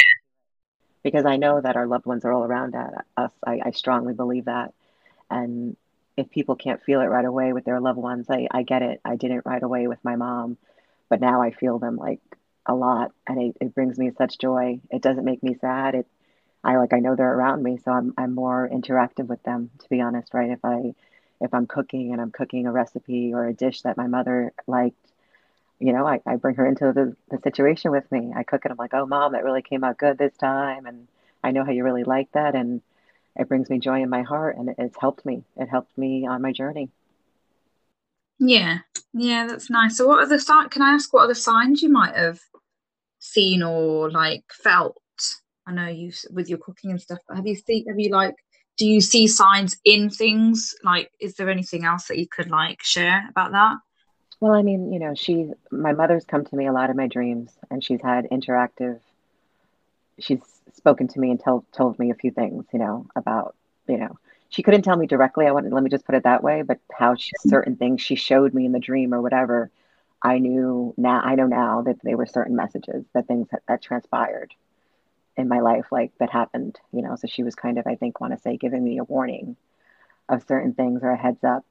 Because 1.03 1.25
I 1.25 1.37
know 1.37 1.61
that 1.61 1.77
our 1.77 1.87
loved 1.87 2.07
ones 2.07 2.25
are 2.25 2.33
all 2.33 2.45
around 2.45 2.75
us. 2.75 3.33
I, 3.47 3.61
I 3.65 3.71
strongly 3.71 4.13
believe 4.13 4.47
that. 4.47 4.75
And 5.31 5.77
if 6.17 6.31
people 6.31 6.57
can't 6.57 6.83
feel 6.83 7.01
it 7.01 7.07
right 7.07 7.25
away 7.25 7.53
with 7.53 7.65
their 7.65 7.81
loved 7.81 7.99
ones, 7.99 8.27
I, 8.29 8.49
I 8.51 8.63
get 8.63 8.83
it. 8.83 9.01
I 9.05 9.17
didn't 9.17 9.47
right 9.47 9.63
away 9.63 9.87
with 9.87 10.03
my 10.03 10.17
mom, 10.17 10.57
but 11.09 11.21
now 11.21 11.43
I 11.43 11.53
feel 11.53 11.79
them 11.79 11.97
like 11.97 12.21
a 12.67 12.75
lot 12.75 13.13
and 13.27 13.41
it, 13.41 13.57
it 13.61 13.75
brings 13.75 13.99
me 13.99 14.11
such 14.19 14.39
joy. 14.39 14.81
It 14.91 15.01
doesn't 15.01 15.25
make 15.25 15.43
me 15.43 15.57
sad. 15.61 15.95
It 15.95 16.07
I 16.67 16.77
like 16.79 16.93
I 16.93 16.99
know 16.99 17.15
they're 17.15 17.33
around 17.33 17.63
me, 17.63 17.79
so 17.79 17.93
I'm 17.93 18.13
I'm 18.19 18.35
more 18.35 18.69
interactive 18.69 19.29
with 19.29 19.43
them, 19.45 19.71
to 19.79 19.89
be 19.89 20.01
honest, 20.01 20.35
right? 20.35 20.51
If 20.51 20.65
I 20.65 20.95
if 21.41 21.55
I'm 21.55 21.67
cooking 21.67 22.13
and 22.13 22.21
I'm 22.21 22.33
cooking 22.33 22.67
a 22.67 22.73
recipe 22.73 23.33
or 23.33 23.47
a 23.47 23.55
dish 23.55 23.83
that 23.83 23.97
my 23.97 24.09
mother 24.09 24.53
liked, 24.67 24.97
you 25.79 25.93
know, 25.93 26.05
I, 26.05 26.21
I 26.27 26.37
bring 26.37 26.57
her 26.57 26.67
into 26.67 26.93
the, 26.93 27.15
the 27.31 27.41
situation 27.43 27.93
with 27.93 28.11
me. 28.11 28.33
I 28.35 28.43
cook 28.43 28.65
it, 28.65 28.73
I'm 28.73 28.79
like, 28.79 28.95
oh 28.95 29.07
mom, 29.07 29.33
that 29.33 29.45
really 29.45 29.63
came 29.63 29.85
out 29.85 29.99
good 29.99 30.19
this 30.19 30.37
time 30.37 30.87
and 30.87 31.07
I 31.45 31.53
know 31.53 31.65
how 31.65 31.71
you 31.71 31.85
really 31.85 32.05
like 32.05 32.33
that 32.33 32.57
and 32.57 32.83
it 33.37 33.49
brings 33.49 33.71
me 33.71 33.79
joy 33.79 34.03
in 34.03 34.09
my 34.09 34.23
heart 34.23 34.57
and 34.57 34.71
it, 34.71 34.77
it's 34.79 34.97
helped 34.99 35.25
me. 35.25 35.45
It 35.57 35.69
helped 35.69 35.97
me 35.97 36.27
on 36.27 36.43
my 36.43 36.53
journey. 36.53 36.89
Yeah. 38.39 38.79
Yeah, 39.13 39.47
that's 39.47 39.71
nice. 39.71 39.97
So 39.97 40.09
what 40.09 40.19
are 40.21 40.27
the 40.27 40.41
signs 40.41 40.71
can 40.71 40.83
I 40.83 40.95
ask 40.95 41.13
what 41.13 41.25
other 41.25 41.35
signs 41.35 41.83
you 41.83 41.91
might 41.91 42.17
have 42.17 42.41
seen 43.19 43.63
or 43.63 44.11
like 44.11 44.45
felt? 44.51 45.01
I 45.67 45.73
know 45.73 45.89
you 45.89 46.13
with 46.31 46.49
your 46.49 46.59
cooking 46.59 46.91
and 46.91 47.01
stuff, 47.01 47.19
but 47.29 47.37
have 47.37 47.47
you 47.47 47.57
seen 47.57 47.87
have 47.89 47.99
you 47.99 48.11
like 48.11 48.37
do 48.77 48.87
you 48.87 49.01
see 49.01 49.27
signs 49.27 49.79
in 49.85 50.11
things? 50.11 50.75
Like 50.83 51.11
is 51.21 51.35
there 51.35 51.51
anything 51.51 51.85
else 51.85 52.09
that 52.09 52.19
you 52.19 52.29
could 52.29 52.51
like 52.51 52.83
share 52.83 53.27
about 53.29 53.53
that? 53.53 53.77
Well, 54.39 54.53
I 54.53 54.63
mean, 54.63 54.93
you 54.93 54.99
know, 54.99 55.15
she 55.15 55.51
my 55.71 55.93
mother's 55.93 56.25
come 56.25 56.45
to 56.45 56.57
me 56.57 56.67
a 56.67 56.73
lot 56.73 56.91
in 56.91 56.97
my 56.97 57.07
dreams 57.07 57.53
and 57.71 57.83
she's 57.83 58.03
had 58.03 58.29
interactive 58.31 59.01
she's 60.19 60.41
spoken 60.75 61.09
to 61.09 61.21
me 61.21 61.31
and 61.31 61.43
told 61.43 61.65
told 61.73 61.99
me 61.99 62.11
a 62.11 62.15
few 62.15 62.31
things, 62.31 62.65
you 62.73 62.79
know, 62.79 63.07
about, 63.17 63.55
you 63.89 63.99
know, 63.99 64.19
she 64.49 64.63
couldn't 64.63 64.83
tell 64.83 64.97
me 64.97 65.07
directly. 65.07 65.47
I 65.47 65.53
wanted, 65.53 65.73
let 65.73 65.83
me 65.83 65.91
just 65.91 66.07
put 66.07 66.15
it 66.15 66.25
that 66.25 66.43
way, 66.43 66.63
but 66.63 66.79
how 66.93 67.15
she, 67.17 67.31
mm-hmm. 67.31 67.49
certain 67.49 67.77
things 67.77 68.01
she 68.01 68.15
showed 68.15 68.55
me 68.55 68.67
in 68.67 68.73
the 68.73 68.79
dream 68.79 69.13
or 69.13 69.21
whatever, 69.21 69.71
I 70.23 70.39
knew 70.39 70.95
now, 70.97 71.21
I 71.21 71.35
know 71.35 71.47
now 71.47 71.83
that 71.83 72.03
they 72.03 72.15
were 72.15 72.27
certain 72.27 72.57
messages, 72.57 73.05
that 73.13 73.27
things 73.27 73.49
that, 73.51 73.63
that 73.69 73.83
transpired 73.83 74.55
in 75.37 75.49
my 75.49 75.61
life, 75.61 75.87
like 75.91 76.13
that 76.19 76.31
happened, 76.31 76.79
you 76.93 77.03
know. 77.03 77.17
So 77.17 77.27
she 77.27 77.43
was 77.43 77.55
kind 77.55 77.79
of, 77.79 77.87
I 77.87 77.95
think, 77.97 78.21
want 78.21 78.35
to 78.35 78.41
say, 78.41 78.57
giving 78.57 78.83
me 78.83 78.99
a 78.99 79.05
warning 79.05 79.57
of 80.29 80.45
certain 80.47 80.73
things 80.75 81.03
or 81.03 81.11
a 81.11 81.17
heads 81.17 81.45
up. 81.45 81.65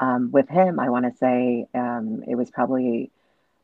Um, 0.00 0.30
with 0.32 0.48
him, 0.48 0.80
I 0.80 0.90
want 0.90 1.04
to 1.04 1.16
say 1.18 1.66
um, 1.74 2.24
it 2.26 2.34
was 2.34 2.50
probably 2.50 3.10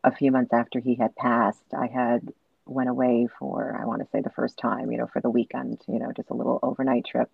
a 0.05 0.15
few 0.15 0.31
months 0.31 0.53
after 0.53 0.81
he 0.81 0.95
had 0.95 1.17
passed. 1.17 1.65
I 1.77 1.87
had 1.87 2.33
went 2.67 2.89
away 2.91 3.29
for, 3.39 3.77
I 3.81 3.87
want 3.87 4.03
to 4.03 4.09
say 4.11 4.21
the 4.21 4.31
first 4.31 4.59
time, 4.59 4.93
you 4.93 4.99
know, 4.99 5.07
for 5.07 5.21
the 5.21 5.31
weekend, 5.31 5.81
you 5.89 5.99
know, 5.99 6.13
just 6.13 6.31
a 6.31 6.35
little 6.35 6.59
overnight 6.63 7.07
trip. 7.07 7.31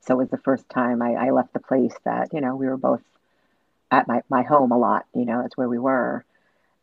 So 0.00 0.14
it 0.14 0.18
was 0.18 0.30
the 0.30 0.38
first 0.38 0.68
time 0.68 1.00
I, 1.02 1.14
I 1.14 1.30
left 1.30 1.52
the 1.52 1.60
place 1.60 1.94
that, 2.04 2.32
you 2.32 2.40
know, 2.40 2.56
we 2.56 2.66
were 2.66 2.76
both 2.76 3.02
at 3.90 4.08
my, 4.08 4.22
my 4.28 4.42
home 4.42 4.72
a 4.72 4.78
lot, 4.78 5.06
you 5.14 5.24
know, 5.24 5.42
that's 5.42 5.56
where 5.56 5.68
we 5.68 5.78
were. 5.78 6.24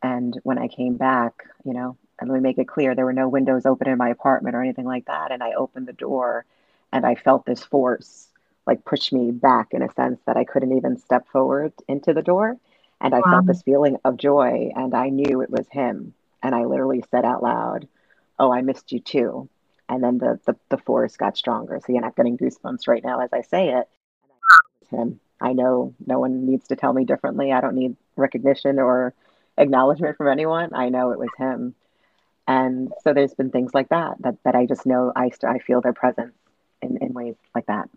And 0.02 0.40
when 0.44 0.58
I 0.58 0.68
came 0.68 0.96
back, 0.98 1.46
you 1.64 1.74
know, 1.74 1.98
and 2.20 2.30
let 2.30 2.36
me 2.36 2.42
make 2.42 2.58
it 2.58 2.68
clear, 2.68 2.96
there 2.96 3.06
were 3.06 3.14
no 3.14 3.28
windows 3.28 3.66
open 3.66 3.88
in 3.88 3.98
my 3.98 4.10
apartment 4.10 4.56
or 4.56 4.62
anything 4.62 4.86
like 4.86 5.06
that. 5.06 5.32
And 5.32 5.44
I 5.44 5.54
opened 5.54 5.88
the 5.88 5.94
door 5.94 6.46
and 6.92 7.06
I 7.06 7.16
felt 7.16 7.46
this 7.46 7.64
force 7.64 8.30
like 8.66 8.86
push 8.86 9.12
me 9.12 9.32
back 9.32 9.74
in 9.74 9.82
a 9.82 9.92
sense 9.94 10.20
that 10.26 10.38
I 10.38 10.44
couldn't 10.46 10.76
even 10.78 10.98
step 10.98 11.28
forward 11.28 11.74
into 11.88 12.14
the 12.14 12.22
door. 12.22 12.58
And 13.02 13.14
I 13.14 13.24
Wow. 13.24 13.24
felt 13.24 13.46
this 13.48 13.62
feeling 13.64 13.98
of 14.06 14.18
joy 14.18 14.72
and 14.76 14.94
I 14.96 15.10
knew 15.10 15.42
it 15.42 15.50
was 15.50 15.68
him. 15.70 16.14
And 16.42 16.56
I 16.56 16.66
literally 16.66 17.04
said 17.12 17.26
out 17.26 17.44
loud, 17.44 17.88
Oh, 18.40 18.52
I 18.52 18.62
missed 18.62 18.92
you 18.92 19.00
too. 19.00 19.50
And 19.90 20.04
then 20.04 20.18
the, 20.18 20.40
the, 20.46 20.56
the 20.70 20.78
force 20.78 21.18
got 21.18 21.38
stronger. 21.38 21.80
So, 21.86 21.94
yeah, 21.94 22.02
I'm 22.04 22.14
getting 22.16 22.38
goosebumps 22.38 22.88
right 22.88 23.04
now 23.04 23.20
as 23.22 23.34
I 23.34 23.42
say 23.42 23.70
it. 23.70 23.88
And 24.24 24.32
I 24.32 24.38
knew 24.38 24.58
it 24.58 24.80
was 24.82 24.90
him. 24.90 25.20
I 25.42 25.54
know 25.54 25.94
no 26.06 26.20
one 26.20 26.46
needs 26.46 26.68
to 26.70 26.76
tell 26.76 26.94
me 26.94 27.06
differently. 27.06 27.52
I 27.52 27.62
don't 27.62 27.76
need 27.76 27.96
recognition 28.16 28.80
or 28.80 29.14
acknowledgement 29.58 30.18
from 30.18 30.28
anyone. 30.30 30.74
I 30.74 30.90
know 30.90 31.12
it 31.12 31.20
was 31.20 31.34
him. 31.36 31.76
And 32.48 32.92
so 33.04 33.14
there's 33.14 33.34
been 33.34 33.50
things 33.50 33.74
like 33.74 33.90
that 33.90 34.16
that, 34.22 34.36
that 34.44 34.56
I 34.56 34.66
just 34.66 34.86
know 34.86 35.12
I, 35.16 35.30
st- 35.30 35.56
I 35.56 35.60
feel 35.60 35.82
their 35.82 35.94
presence 35.94 36.36
in, 36.82 36.98
in 36.98 37.14
ways 37.14 37.36
like 37.54 37.66
that. 37.66 37.90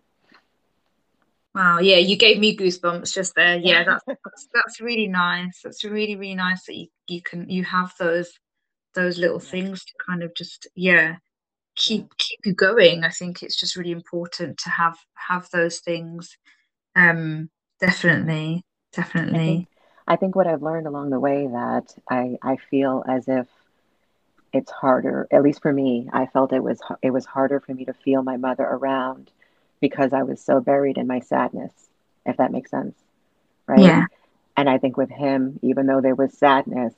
Wow, 1.55 1.79
yeah, 1.79 1.97
you 1.97 2.15
gave 2.15 2.39
me 2.39 2.55
goosebumps 2.55 3.13
just 3.13 3.35
there. 3.35 3.57
Yeah, 3.57 3.83
that's 3.83 4.03
that's, 4.05 4.47
that's 4.53 4.81
really 4.81 5.07
nice. 5.07 5.61
That's 5.63 5.83
really, 5.83 6.15
really 6.15 6.35
nice 6.35 6.65
that 6.65 6.75
you, 6.75 6.87
you 7.07 7.21
can 7.21 7.49
you 7.49 7.63
have 7.63 7.93
those 7.99 8.31
those 8.95 9.17
little 9.17 9.39
things 9.39 9.83
to 9.85 9.93
kind 10.05 10.23
of 10.23 10.33
just 10.35 10.67
yeah 10.75 11.15
keep 11.75 12.15
keep 12.17 12.39
you 12.45 12.53
going. 12.53 13.03
I 13.03 13.09
think 13.09 13.41
it's 13.41 13.59
just 13.59 13.75
really 13.75 13.91
important 13.91 14.57
to 14.59 14.69
have 14.69 14.97
have 15.15 15.49
those 15.51 15.79
things. 15.79 16.37
Um, 16.95 17.49
yeah. 17.81 17.87
definitely, 17.87 18.63
I 18.95 19.01
think 19.01 19.07
definitely. 19.07 19.67
I 20.07 20.15
think 20.17 20.35
what 20.35 20.47
I've 20.47 20.63
learned 20.63 20.87
along 20.87 21.09
the 21.09 21.19
way 21.19 21.47
that 21.47 21.95
I 22.09 22.37
I 22.43 22.57
feel 22.69 23.03
as 23.07 23.27
if 23.27 23.47
it's 24.53 24.71
harder, 24.71 25.27
at 25.31 25.43
least 25.43 25.61
for 25.61 25.71
me, 25.71 26.09
I 26.11 26.25
felt 26.25 26.53
it 26.53 26.63
was 26.63 26.79
it 27.01 27.11
was 27.11 27.25
harder 27.25 27.59
for 27.59 27.73
me 27.73 27.85
to 27.85 27.93
feel 27.93 28.23
my 28.23 28.37
mother 28.37 28.63
around 28.63 29.31
because 29.79 30.13
I 30.13 30.23
was 30.23 30.41
so 30.41 30.59
buried 30.59 30.97
in 30.97 31.07
my 31.07 31.19
sadness, 31.19 31.71
if 32.25 32.37
that 32.37 32.51
makes 32.51 32.71
sense, 32.71 32.95
right? 33.67 33.79
Yeah. 33.79 34.05
And 34.57 34.69
I 34.69 34.77
think 34.77 34.97
with 34.97 35.09
him, 35.09 35.59
even 35.61 35.85
though 35.87 36.01
there 36.01 36.15
was 36.15 36.33
sadness, 36.37 36.93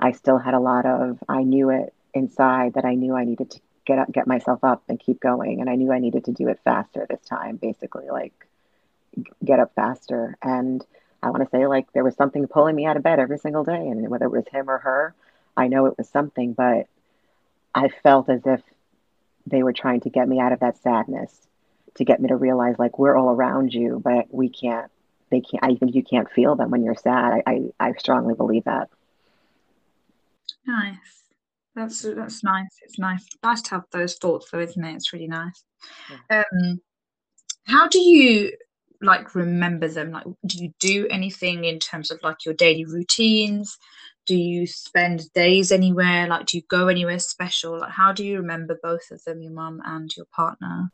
I 0.00 0.12
still 0.12 0.38
had 0.38 0.54
a 0.54 0.60
lot 0.60 0.86
of 0.86 1.22
I 1.28 1.42
knew 1.42 1.70
it 1.70 1.92
inside 2.14 2.74
that 2.74 2.84
I 2.84 2.94
knew 2.94 3.14
I 3.14 3.24
needed 3.24 3.50
to 3.52 3.60
get 3.84 3.98
up, 3.98 4.10
get 4.12 4.26
myself 4.26 4.64
up 4.64 4.82
and 4.88 4.98
keep 4.98 5.20
going, 5.20 5.60
and 5.60 5.68
I 5.70 5.76
knew 5.76 5.92
I 5.92 5.98
needed 5.98 6.24
to 6.24 6.32
do 6.32 6.48
it 6.48 6.60
faster 6.64 7.06
this 7.08 7.24
time, 7.24 7.56
basically 7.56 8.08
like 8.10 8.32
get 9.44 9.60
up 9.60 9.74
faster. 9.74 10.36
And 10.42 10.84
I 11.22 11.30
want 11.30 11.44
to 11.44 11.50
say 11.50 11.66
like 11.66 11.92
there 11.92 12.04
was 12.04 12.16
something 12.16 12.46
pulling 12.48 12.74
me 12.74 12.86
out 12.86 12.96
of 12.96 13.02
bed 13.02 13.20
every 13.20 13.38
single 13.38 13.64
day, 13.64 13.88
and 13.88 14.08
whether 14.08 14.24
it 14.24 14.32
was 14.32 14.48
him 14.50 14.68
or 14.70 14.78
her, 14.78 15.14
I 15.56 15.68
know 15.68 15.86
it 15.86 15.98
was 15.98 16.08
something, 16.08 16.52
but 16.52 16.86
I 17.74 17.88
felt 18.02 18.28
as 18.28 18.42
if 18.46 18.60
they 19.46 19.62
were 19.62 19.72
trying 19.72 20.00
to 20.00 20.10
get 20.10 20.28
me 20.28 20.40
out 20.40 20.52
of 20.52 20.60
that 20.60 20.78
sadness, 20.78 21.48
to 21.96 22.04
get 22.04 22.20
me 22.20 22.28
to 22.28 22.36
realize 22.36 22.78
like 22.78 22.98
we're 22.98 23.16
all 23.16 23.30
around 23.30 23.74
you, 23.74 24.00
but 24.02 24.32
we 24.32 24.48
can't. 24.48 24.90
They 25.30 25.40
can't. 25.40 25.64
I 25.64 25.74
think 25.74 25.94
you 25.94 26.02
can't 26.02 26.30
feel 26.30 26.56
them 26.56 26.70
when 26.70 26.84
you're 26.84 26.94
sad. 26.94 27.42
I 27.46 27.50
I, 27.80 27.88
I 27.88 27.92
strongly 27.92 28.34
believe 28.34 28.64
that. 28.64 28.88
Nice. 30.66 31.22
That's 31.74 32.02
that's 32.02 32.44
nice. 32.44 32.68
It's 32.82 32.98
nice. 32.98 33.26
Nice 33.42 33.62
to 33.62 33.70
have 33.70 33.84
those 33.92 34.14
thoughts 34.16 34.50
though, 34.50 34.60
isn't 34.60 34.84
it? 34.84 34.94
It's 34.94 35.12
really 35.12 35.28
nice. 35.28 35.64
Yeah. 36.30 36.44
Um, 36.52 36.80
how 37.64 37.88
do 37.88 37.98
you 37.98 38.52
like 39.00 39.34
remember 39.34 39.88
them? 39.88 40.10
Like, 40.12 40.26
do 40.46 40.62
you 40.62 40.72
do 40.78 41.06
anything 41.08 41.64
in 41.64 41.78
terms 41.78 42.10
of 42.10 42.20
like 42.22 42.44
your 42.44 42.54
daily 42.54 42.84
routines? 42.84 43.78
Do 44.24 44.36
you 44.36 44.66
spend 44.66 45.32
days 45.32 45.72
anywhere? 45.72 46.28
Like, 46.28 46.46
do 46.46 46.56
you 46.56 46.62
go 46.68 46.88
anywhere 46.88 47.18
special? 47.18 47.80
Like, 47.80 47.90
how 47.90 48.12
do 48.12 48.24
you 48.24 48.36
remember 48.36 48.78
both 48.80 49.10
of 49.10 49.24
them, 49.24 49.42
your 49.42 49.52
mum 49.52 49.82
and 49.84 50.14
your 50.16 50.26
partner? 50.26 50.90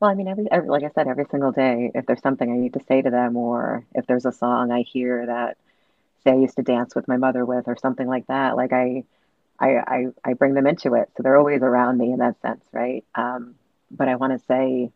Well, 0.00 0.10
I 0.10 0.14
mean, 0.14 0.28
every, 0.28 0.46
every 0.50 0.68
like 0.68 0.82
I 0.82 0.90
said, 0.90 1.08
every 1.08 1.26
single 1.30 1.52
day, 1.52 1.90
if 1.94 2.04
there's 2.06 2.20
something 2.20 2.50
I 2.50 2.56
need 2.56 2.74
to 2.74 2.84
say 2.88 3.02
to 3.02 3.10
them, 3.10 3.36
or 3.36 3.84
if 3.94 4.06
there's 4.06 4.26
a 4.26 4.32
song 4.32 4.70
I 4.70 4.82
hear 4.82 5.26
that 5.26 5.56
say 6.22 6.32
I 6.32 6.36
used 6.36 6.56
to 6.56 6.62
dance 6.62 6.94
with 6.94 7.08
my 7.08 7.16
mother 7.16 7.44
with, 7.44 7.68
or 7.68 7.76
something 7.76 8.06
like 8.06 8.26
that, 8.26 8.56
like 8.56 8.72
I 8.72 9.04
I 9.58 9.76
I, 9.76 10.06
I 10.24 10.32
bring 10.34 10.54
them 10.54 10.66
into 10.66 10.94
it, 10.94 11.08
so 11.16 11.22
they're 11.22 11.38
always 11.38 11.62
around 11.62 11.98
me 11.98 12.12
in 12.12 12.18
that 12.18 12.40
sense, 12.42 12.64
right? 12.72 13.04
Um, 13.14 13.54
but 13.90 14.08
I 14.08 14.16
want 14.16 14.32
to 14.32 14.44
say 14.46 14.90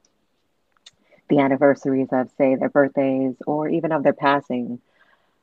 the 1.28 1.38
anniversaries 1.38 2.08
of, 2.12 2.28
say, 2.36 2.56
their 2.56 2.68
birthdays, 2.68 3.36
or 3.46 3.68
even 3.68 3.92
of 3.92 4.02
their 4.02 4.12
passing, 4.12 4.80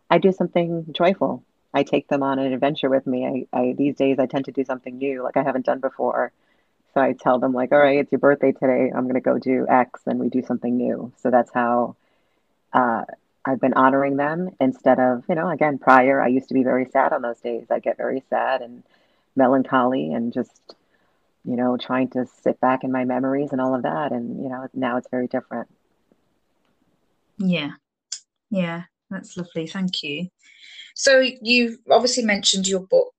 I 0.09 0.17
do 0.17 0.31
something 0.31 0.85
joyful. 0.91 1.43
I 1.73 1.83
take 1.83 2.07
them 2.07 2.23
on 2.23 2.39
an 2.39 2.53
adventure 2.53 2.89
with 2.89 3.05
me. 3.05 3.47
I, 3.53 3.57
I 3.57 3.73
these 3.77 3.95
days 3.95 4.19
I 4.19 4.25
tend 4.25 4.45
to 4.45 4.51
do 4.51 4.63
something 4.63 4.97
new, 4.97 5.23
like 5.23 5.37
I 5.37 5.43
haven't 5.43 5.65
done 5.65 5.79
before. 5.79 6.31
So 6.93 7.01
I 7.01 7.13
tell 7.13 7.39
them 7.39 7.53
like, 7.53 7.71
all 7.71 7.77
right, 7.77 7.99
it's 7.99 8.11
your 8.11 8.19
birthday 8.19 8.51
today. 8.51 8.91
I'm 8.95 9.07
gonna 9.07 9.21
go 9.21 9.37
do 9.37 9.67
X, 9.69 10.01
and 10.05 10.19
we 10.19 10.29
do 10.29 10.41
something 10.41 10.75
new. 10.75 11.11
So 11.17 11.29
that's 11.29 11.51
how 11.53 11.95
uh, 12.73 13.03
I've 13.45 13.61
been 13.61 13.73
honoring 13.73 14.17
them 14.17 14.49
instead 14.59 14.99
of, 14.99 15.23
you 15.29 15.35
know, 15.35 15.49
again, 15.49 15.77
prior 15.77 16.21
I 16.21 16.27
used 16.27 16.49
to 16.49 16.53
be 16.53 16.63
very 16.63 16.85
sad 16.85 17.13
on 17.13 17.21
those 17.21 17.39
days. 17.39 17.67
I 17.71 17.79
get 17.79 17.97
very 17.97 18.23
sad 18.29 18.61
and 18.61 18.83
melancholy 19.35 20.13
and 20.13 20.33
just, 20.33 20.75
you 21.45 21.55
know, 21.55 21.77
trying 21.77 22.09
to 22.09 22.25
sit 22.41 22.59
back 22.59 22.83
in 22.83 22.91
my 22.91 23.05
memories 23.05 23.51
and 23.53 23.61
all 23.61 23.73
of 23.73 23.83
that. 23.83 24.11
And, 24.11 24.43
you 24.43 24.49
know, 24.49 24.67
now 24.73 24.97
it's 24.97 25.07
very 25.09 25.27
different. 25.27 25.69
Yeah. 27.37 27.71
Yeah. 28.49 28.83
That's 29.09 29.37
lovely. 29.37 29.67
Thank 29.67 30.03
you. 30.03 30.27
So 30.95 31.23
you've 31.41 31.77
obviously 31.91 32.23
mentioned 32.23 32.67
your 32.67 32.81
book 32.81 33.13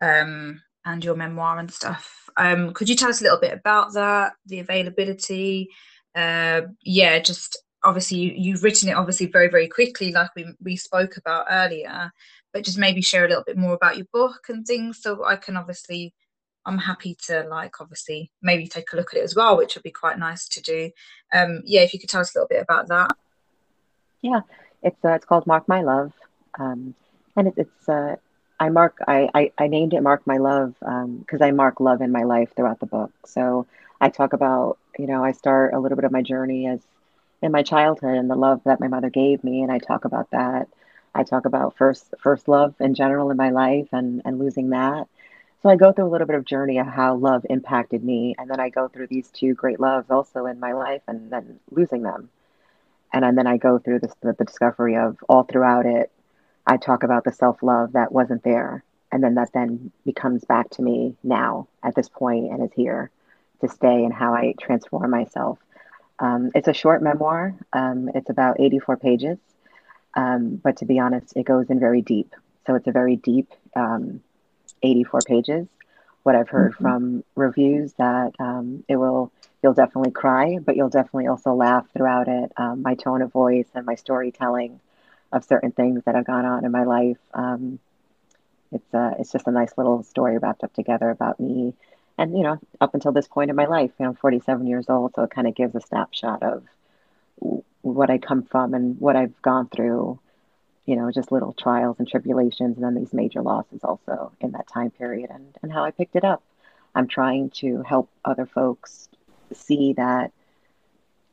um, 0.00 0.62
and 0.84 1.04
your 1.04 1.14
memoir 1.14 1.58
and 1.58 1.72
stuff. 1.72 2.28
Um, 2.36 2.72
could 2.74 2.88
you 2.88 2.96
tell 2.96 3.10
us 3.10 3.20
a 3.20 3.24
little 3.24 3.40
bit 3.40 3.52
about 3.52 3.94
that, 3.94 4.32
the 4.46 4.58
availability? 4.58 5.68
Uh, 6.14 6.62
yeah, 6.82 7.18
just 7.20 7.56
obviously 7.84 8.18
you, 8.18 8.32
you've 8.36 8.62
written 8.62 8.88
it 8.88 8.96
obviously 8.96 9.26
very 9.26 9.48
very 9.48 9.68
quickly, 9.68 10.12
like 10.12 10.30
we 10.34 10.46
we 10.62 10.76
spoke 10.76 11.16
about 11.16 11.46
earlier. 11.50 12.10
But 12.52 12.64
just 12.64 12.78
maybe 12.78 13.00
share 13.00 13.24
a 13.24 13.28
little 13.28 13.44
bit 13.44 13.56
more 13.56 13.74
about 13.74 13.96
your 13.96 14.06
book 14.12 14.46
and 14.48 14.66
things, 14.66 15.00
so 15.00 15.24
I 15.24 15.36
can 15.36 15.56
obviously. 15.56 16.14
I'm 16.66 16.76
happy 16.76 17.16
to 17.26 17.44
like 17.48 17.80
obviously 17.80 18.30
maybe 18.42 18.68
take 18.68 18.92
a 18.92 18.96
look 18.96 19.14
at 19.14 19.20
it 19.20 19.24
as 19.24 19.34
well, 19.34 19.56
which 19.56 19.74
would 19.74 19.82
be 19.82 19.90
quite 19.90 20.18
nice 20.18 20.46
to 20.48 20.60
do. 20.60 20.90
Um, 21.32 21.62
yeah, 21.64 21.80
if 21.80 21.94
you 21.94 21.98
could 21.98 22.10
tell 22.10 22.20
us 22.20 22.34
a 22.34 22.38
little 22.38 22.48
bit 22.48 22.62
about 22.62 22.88
that. 22.88 23.12
Yeah, 24.20 24.40
it's 24.82 25.04
uh, 25.04 25.12
it's 25.12 25.24
called 25.24 25.46
Mark 25.46 25.68
My 25.68 25.82
Love, 25.82 26.12
um, 26.58 26.94
and 27.36 27.48
it, 27.48 27.54
it's 27.56 27.88
uh, 27.88 28.16
I 28.58 28.68
mark 28.70 28.96
I, 29.06 29.28
I, 29.34 29.52
I 29.58 29.66
named 29.68 29.94
it 29.94 30.02
Mark 30.02 30.26
My 30.26 30.38
Love 30.38 30.74
because 30.78 31.40
um, 31.40 31.42
I 31.42 31.50
mark 31.52 31.80
love 31.80 32.00
in 32.02 32.12
my 32.12 32.24
life 32.24 32.54
throughout 32.54 32.80
the 32.80 32.86
book. 32.86 33.10
So 33.26 33.66
I 34.00 34.08
talk 34.10 34.32
about 34.32 34.78
you 34.98 35.06
know 35.06 35.24
I 35.24 35.32
start 35.32 35.74
a 35.74 35.78
little 35.80 35.96
bit 35.96 36.04
of 36.04 36.12
my 36.12 36.22
journey 36.22 36.66
as 36.66 36.80
in 37.42 37.52
my 37.52 37.62
childhood 37.62 38.16
and 38.16 38.30
the 38.30 38.36
love 38.36 38.62
that 38.64 38.80
my 38.80 38.88
mother 38.88 39.10
gave 39.10 39.42
me, 39.44 39.62
and 39.62 39.72
I 39.72 39.78
talk 39.78 40.04
about 40.04 40.30
that. 40.30 40.68
I 41.14 41.24
talk 41.24 41.44
about 41.46 41.76
first 41.76 42.14
first 42.20 42.48
love 42.48 42.74
in 42.80 42.94
general 42.94 43.30
in 43.30 43.36
my 43.36 43.50
life 43.50 43.88
and 43.92 44.22
and 44.24 44.38
losing 44.38 44.70
that. 44.70 45.08
So 45.62 45.68
I 45.68 45.76
go 45.76 45.92
through 45.92 46.06
a 46.06 46.12
little 46.12 46.26
bit 46.26 46.36
of 46.36 46.44
journey 46.44 46.78
of 46.78 46.86
how 46.86 47.14
love 47.16 47.44
impacted 47.50 48.02
me, 48.04 48.34
and 48.38 48.50
then 48.50 48.60
I 48.60 48.70
go 48.70 48.88
through 48.88 49.08
these 49.08 49.30
two 49.30 49.54
great 49.54 49.80
loves 49.80 50.10
also 50.10 50.46
in 50.46 50.58
my 50.60 50.72
life, 50.72 51.02
and 51.06 51.30
then 51.30 51.60
losing 51.70 52.02
them, 52.02 52.30
and, 53.12 53.24
and 53.24 53.36
then 53.36 53.46
I 53.46 53.56
go 53.56 53.78
through 53.78 54.00
this, 54.00 54.12
the, 54.20 54.34
the 54.38 54.44
discovery 54.44 54.96
of 54.96 55.16
all 55.28 55.44
throughout 55.44 55.86
it 55.86 56.10
I 56.66 56.76
talk 56.76 57.02
about 57.02 57.24
the 57.24 57.32
self 57.32 57.62
love 57.62 57.92
that 57.92 58.12
wasn't 58.12 58.44
there. 58.44 58.84
And 59.12 59.24
then 59.24 59.34
that 59.34 59.52
then 59.52 59.90
becomes 60.04 60.44
back 60.44 60.70
to 60.70 60.82
me 60.82 61.16
now 61.24 61.66
at 61.82 61.96
this 61.96 62.08
point 62.08 62.52
and 62.52 62.62
is 62.62 62.72
here 62.76 63.10
to 63.60 63.68
stay 63.68 64.04
and 64.04 64.14
how 64.14 64.34
I 64.34 64.54
transform 64.60 65.10
myself. 65.10 65.58
Um, 66.20 66.52
it's 66.54 66.68
a 66.68 66.72
short 66.72 67.02
memoir, 67.02 67.54
um, 67.72 68.08
it's 68.14 68.30
about 68.30 68.60
84 68.60 68.98
pages. 68.98 69.38
Um, 70.14 70.56
but 70.62 70.76
to 70.76 70.84
be 70.84 71.00
honest, 71.00 71.36
it 71.36 71.44
goes 71.44 71.70
in 71.70 71.80
very 71.80 72.02
deep. 72.02 72.34
So 72.66 72.76
it's 72.76 72.86
a 72.86 72.92
very 72.92 73.16
deep 73.16 73.52
um, 73.74 74.20
84 74.82 75.20
pages. 75.26 75.66
What 76.22 76.36
I've 76.36 76.48
heard 76.48 76.74
mm-hmm. 76.74 76.84
from 76.84 77.24
reviews 77.34 77.94
that 77.94 78.32
um, 78.38 78.84
it 78.86 78.96
will, 78.96 79.32
you'll 79.62 79.74
definitely 79.74 80.10
cry, 80.10 80.58
but 80.58 80.76
you'll 80.76 80.88
definitely 80.88 81.26
also 81.26 81.52
laugh 81.52 81.86
throughout 81.92 82.28
it. 82.28 82.52
Um, 82.56 82.82
my 82.82 82.94
tone 82.94 83.22
of 83.22 83.32
voice 83.32 83.68
and 83.74 83.84
my 83.84 83.94
storytelling 83.94 84.80
of 85.32 85.44
certain 85.44 85.72
things 85.72 86.02
that 86.04 86.14
have 86.14 86.26
gone 86.26 86.44
on 86.44 86.64
in 86.64 86.72
my 86.72 86.84
life. 86.84 87.18
Um, 87.34 87.78
it's 88.72 88.94
uh, 88.94 89.14
it's 89.18 89.32
just 89.32 89.46
a 89.46 89.50
nice 89.50 89.76
little 89.76 90.02
story 90.02 90.38
wrapped 90.38 90.62
up 90.64 90.72
together 90.72 91.10
about 91.10 91.40
me, 91.40 91.74
and 92.16 92.36
you 92.36 92.42
know, 92.42 92.58
up 92.80 92.94
until 92.94 93.12
this 93.12 93.28
point 93.28 93.50
in 93.50 93.56
my 93.56 93.66
life, 93.66 93.90
you 93.98 94.04
know, 94.04 94.10
I'm 94.10 94.16
47 94.16 94.66
years 94.66 94.86
old, 94.88 95.14
so 95.14 95.24
it 95.24 95.30
kind 95.30 95.48
of 95.48 95.54
gives 95.54 95.74
a 95.74 95.80
snapshot 95.80 96.42
of 96.42 96.64
what 97.82 98.10
I 98.10 98.18
come 98.18 98.42
from 98.44 98.74
and 98.74 99.00
what 99.00 99.16
I've 99.16 99.40
gone 99.42 99.68
through. 99.68 100.18
You 100.86 100.96
know, 100.96 101.10
just 101.10 101.30
little 101.30 101.52
trials 101.52 101.96
and 101.98 102.08
tribulations, 102.08 102.76
and 102.76 102.84
then 102.84 102.94
these 102.94 103.12
major 103.12 103.42
losses 103.42 103.84
also 103.84 104.32
in 104.40 104.52
that 104.52 104.68
time 104.68 104.90
period, 104.90 105.30
and 105.30 105.56
and 105.62 105.72
how 105.72 105.84
I 105.84 105.90
picked 105.90 106.16
it 106.16 106.24
up. 106.24 106.42
I'm 106.94 107.06
trying 107.06 107.50
to 107.50 107.82
help 107.82 108.08
other 108.24 108.46
folks 108.46 109.08
see 109.54 109.94
that 109.94 110.32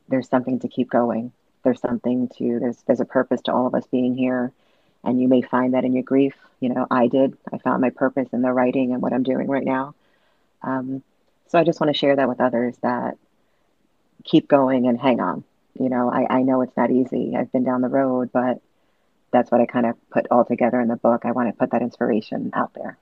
there's 0.08 0.28
something 0.28 0.58
to 0.60 0.68
keep 0.68 0.90
going. 0.90 1.32
There's 1.64 1.80
something 1.80 2.28
to 2.38 2.58
there's 2.60 2.78
there's 2.86 3.00
a 3.00 3.04
purpose 3.04 3.42
to 3.42 3.52
all 3.52 3.66
of 3.66 3.74
us 3.74 3.86
being 3.86 4.14
here. 4.14 4.52
And 5.04 5.20
you 5.20 5.28
may 5.28 5.42
find 5.42 5.74
that 5.74 5.84
in 5.84 5.92
your 5.92 6.02
grief. 6.02 6.34
You 6.60 6.70
know 6.70 6.86
i 6.90 7.06
did. 7.06 7.36
I 7.52 7.58
found 7.58 7.80
my 7.80 7.90
purpose 7.90 8.28
in 8.32 8.42
the 8.42 8.52
writing 8.52 8.92
and 8.92 9.02
what 9.02 9.12
i'm 9.12 9.22
doing 9.22 9.48
right 9.48 9.64
now. 9.64 9.94
Um, 10.62 11.02
so 11.48 11.58
i 11.58 11.64
just 11.64 11.80
want 11.80 11.92
to 11.92 11.98
share 11.98 12.16
that 12.16 12.28
with 12.28 12.40
others 12.40 12.76
that 12.82 13.16
keep 14.24 14.48
going 14.48 14.86
and 14.86 14.98
hang 14.98 15.20
on. 15.20 15.44
You 15.78 15.88
know 15.88 16.10
I, 16.10 16.38
I 16.38 16.42
know 16.42 16.62
it's 16.62 16.76
not 16.76 16.90
easy. 16.90 17.34
I've 17.36 17.52
been 17.52 17.64
down 17.64 17.82
the 17.82 17.88
road 17.88 18.30
but 18.32 18.60
that's 19.30 19.50
what 19.50 19.60
i 19.60 19.66
kind 19.66 19.84
of 19.84 19.94
put 20.10 20.26
all 20.30 20.44
together 20.44 20.80
in 20.80 20.88
the 20.88 20.96
book. 20.96 21.22
I 21.24 21.32
want 21.32 21.48
to 21.48 21.58
put 21.58 21.70
that 21.72 21.82
inspiration 21.82 22.50
out 22.54 22.72
there. 22.74 22.96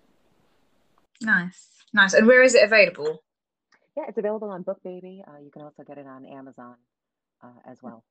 Nice. 1.20 1.68
Nice. 1.92 2.14
And 2.14 2.26
where 2.26 2.42
is 2.42 2.55
it 2.55 2.64
available 2.64 3.22
yeah 3.96 4.04
it's 4.09 4.18
available 4.18 4.50
on 4.50 4.62
bookbaby 4.64 5.20
uh, 5.28 5.38
you 5.42 5.50
can 5.50 5.62
also 5.62 5.82
get 5.82 5.98
it 5.98 6.06
on 6.06 6.24
amazon 6.26 6.76
uh, 7.42 7.70
as 7.70 7.78
well 7.82 8.04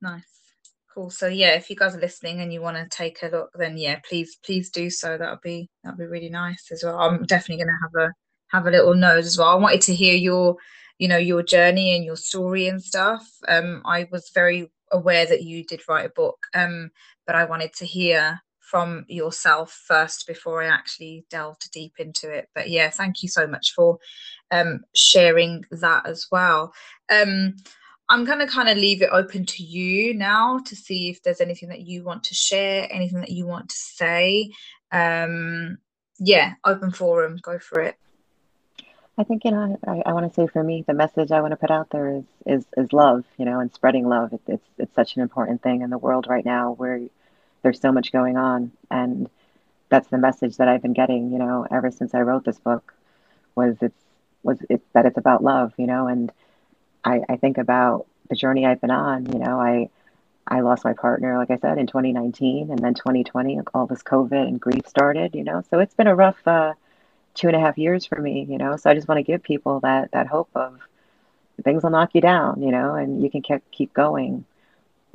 Nice. 0.00 0.24
Cool. 0.94 1.10
So 1.10 1.26
yeah, 1.26 1.54
if 1.54 1.68
you 1.68 1.76
guys 1.76 1.94
are 1.94 2.00
listening 2.00 2.40
and 2.40 2.52
you 2.52 2.62
want 2.62 2.76
to 2.76 2.88
take 2.88 3.22
a 3.22 3.28
look, 3.28 3.50
then 3.54 3.76
yeah, 3.76 4.00
please 4.08 4.36
please 4.44 4.70
do 4.70 4.88
so. 4.88 5.18
That'll 5.18 5.38
be 5.42 5.68
that'll 5.84 5.98
be 5.98 6.06
really 6.06 6.30
nice 6.30 6.70
as 6.72 6.82
well. 6.84 6.98
I'm 6.98 7.24
definitely 7.24 7.64
gonna 7.64 7.78
have 7.82 8.08
a 8.08 8.12
have 8.48 8.66
a 8.66 8.70
little 8.70 8.94
nose 8.94 9.26
as 9.26 9.36
well. 9.36 9.48
I 9.48 9.56
wanted 9.56 9.82
to 9.82 9.94
hear 9.94 10.14
your, 10.14 10.56
you 10.98 11.08
know, 11.08 11.18
your 11.18 11.42
journey 11.42 11.94
and 11.94 12.04
your 12.04 12.16
story 12.16 12.66
and 12.68 12.82
stuff. 12.82 13.26
Um, 13.48 13.82
I 13.84 14.08
was 14.10 14.30
very 14.34 14.70
aware 14.92 15.26
that 15.26 15.42
you 15.42 15.64
did 15.64 15.82
write 15.88 16.06
a 16.06 16.12
book, 16.14 16.38
um, 16.54 16.90
but 17.26 17.36
I 17.36 17.44
wanted 17.44 17.74
to 17.74 17.86
hear 17.86 18.40
from 18.70 19.04
yourself 19.08 19.72
first 19.86 20.26
before 20.26 20.62
I 20.62 20.66
actually 20.66 21.24
delved 21.30 21.70
deep 21.72 21.94
into 21.98 22.30
it. 22.30 22.48
But 22.54 22.68
yeah, 22.68 22.90
thank 22.90 23.22
you 23.22 23.28
so 23.28 23.46
much 23.46 23.72
for 23.74 23.98
um 24.50 24.80
sharing 24.94 25.64
that 25.70 26.06
as 26.06 26.26
well. 26.30 26.72
Um 27.10 27.56
I'm 28.08 28.24
going 28.24 28.38
to 28.38 28.46
kind 28.46 28.68
of 28.68 28.78
leave 28.78 29.02
it 29.02 29.10
open 29.10 29.46
to 29.46 29.64
you 29.64 30.14
now 30.14 30.60
to 30.66 30.76
see 30.76 31.10
if 31.10 31.22
there's 31.22 31.40
anything 31.40 31.70
that 31.70 31.80
you 31.80 32.04
want 32.04 32.24
to 32.24 32.34
share, 32.34 32.86
anything 32.90 33.20
that 33.20 33.32
you 33.32 33.46
want 33.46 33.70
to 33.70 33.76
say. 33.76 34.52
Um, 34.92 35.78
yeah, 36.18 36.54
open 36.64 36.92
forum, 36.92 37.38
go 37.42 37.58
for 37.58 37.80
it. 37.80 37.96
I 39.18 39.24
think 39.24 39.44
you 39.44 39.50
know 39.50 39.78
I, 39.86 40.02
I 40.04 40.12
want 40.12 40.30
to 40.30 40.34
say 40.34 40.46
for 40.46 40.62
me 40.62 40.84
the 40.86 40.92
message 40.92 41.32
I 41.32 41.40
want 41.40 41.52
to 41.52 41.56
put 41.56 41.70
out 41.70 41.88
there 41.90 42.16
is 42.16 42.24
is 42.44 42.66
is 42.76 42.92
love 42.92 43.24
you 43.38 43.46
know 43.46 43.60
and 43.60 43.72
spreading 43.72 44.06
love 44.06 44.34
it, 44.34 44.42
it's 44.46 44.66
it's 44.76 44.94
such 44.94 45.16
an 45.16 45.22
important 45.22 45.62
thing 45.62 45.80
in 45.80 45.88
the 45.88 45.96
world 45.96 46.26
right 46.28 46.44
now 46.44 46.72
where 46.72 47.00
there's 47.62 47.80
so 47.80 47.92
much 47.92 48.12
going 48.12 48.36
on 48.36 48.72
and 48.90 49.28
that's 49.88 50.08
the 50.08 50.18
message 50.18 50.56
that 50.56 50.68
I've 50.68 50.82
been 50.82 50.92
getting 50.92 51.32
you 51.32 51.38
know 51.38 51.66
ever 51.70 51.90
since 51.90 52.14
I 52.14 52.20
wrote 52.20 52.44
this 52.44 52.58
book 52.58 52.94
was 53.54 53.76
it's 53.80 54.02
was 54.42 54.58
it 54.68 54.82
that 54.92 55.06
it's 55.06 55.18
about 55.18 55.42
love 55.42 55.72
you 55.76 55.86
know 55.86 56.06
and 56.08 56.32
I, 57.06 57.22
I 57.28 57.36
think 57.36 57.56
about 57.56 58.06
the 58.28 58.34
journey 58.34 58.66
I've 58.66 58.80
been 58.80 58.90
on. 58.90 59.32
You 59.32 59.38
know, 59.38 59.60
I 59.60 59.88
I 60.48 60.60
lost 60.60 60.84
my 60.84 60.92
partner, 60.92 61.38
like 61.38 61.50
I 61.50 61.56
said, 61.56 61.78
in 61.78 61.86
2019, 61.86 62.70
and 62.70 62.78
then 62.78 62.94
2020, 62.94 63.60
all 63.74 63.86
this 63.86 64.02
COVID 64.02 64.46
and 64.46 64.60
grief 64.60 64.86
started. 64.86 65.34
You 65.34 65.44
know, 65.44 65.62
so 65.70 65.78
it's 65.78 65.94
been 65.94 66.08
a 66.08 66.14
rough 66.14 66.46
uh, 66.46 66.74
two 67.34 67.46
and 67.46 67.56
a 67.56 67.60
half 67.60 67.78
years 67.78 68.04
for 68.04 68.20
me. 68.20 68.46
You 68.48 68.58
know, 68.58 68.76
so 68.76 68.90
I 68.90 68.94
just 68.94 69.06
want 69.08 69.18
to 69.18 69.22
give 69.22 69.42
people 69.42 69.80
that 69.80 70.10
that 70.12 70.26
hope 70.26 70.50
of 70.54 70.80
things 71.62 71.84
will 71.84 71.90
knock 71.90 72.10
you 72.14 72.20
down. 72.20 72.60
You 72.60 72.72
know, 72.72 72.94
and 72.94 73.22
you 73.22 73.30
can 73.30 73.42
keep 73.42 73.62
keep 73.70 73.94
going, 73.94 74.44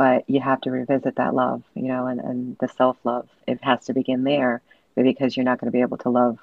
but 0.02 0.28
you 0.28 0.42
have 0.42 0.60
to 0.62 0.72
revisit 0.72 1.18
that 1.18 1.36
love. 1.36 1.62
You 1.76 1.84
know, 1.84 2.08
and 2.08 2.20
and 2.20 2.58
the 2.60 2.68
self 2.68 2.98
love. 3.04 3.30
It 3.48 3.60
has 3.62 3.86
to 3.86 3.94
begin 3.94 4.24
there, 4.24 4.64
because 4.96 5.38
you're 5.38 5.44
not 5.44 5.60
going 5.60 5.72
to 5.72 5.78
be 5.78 5.82
able 5.82 6.00
to 6.00 6.10
love 6.10 6.40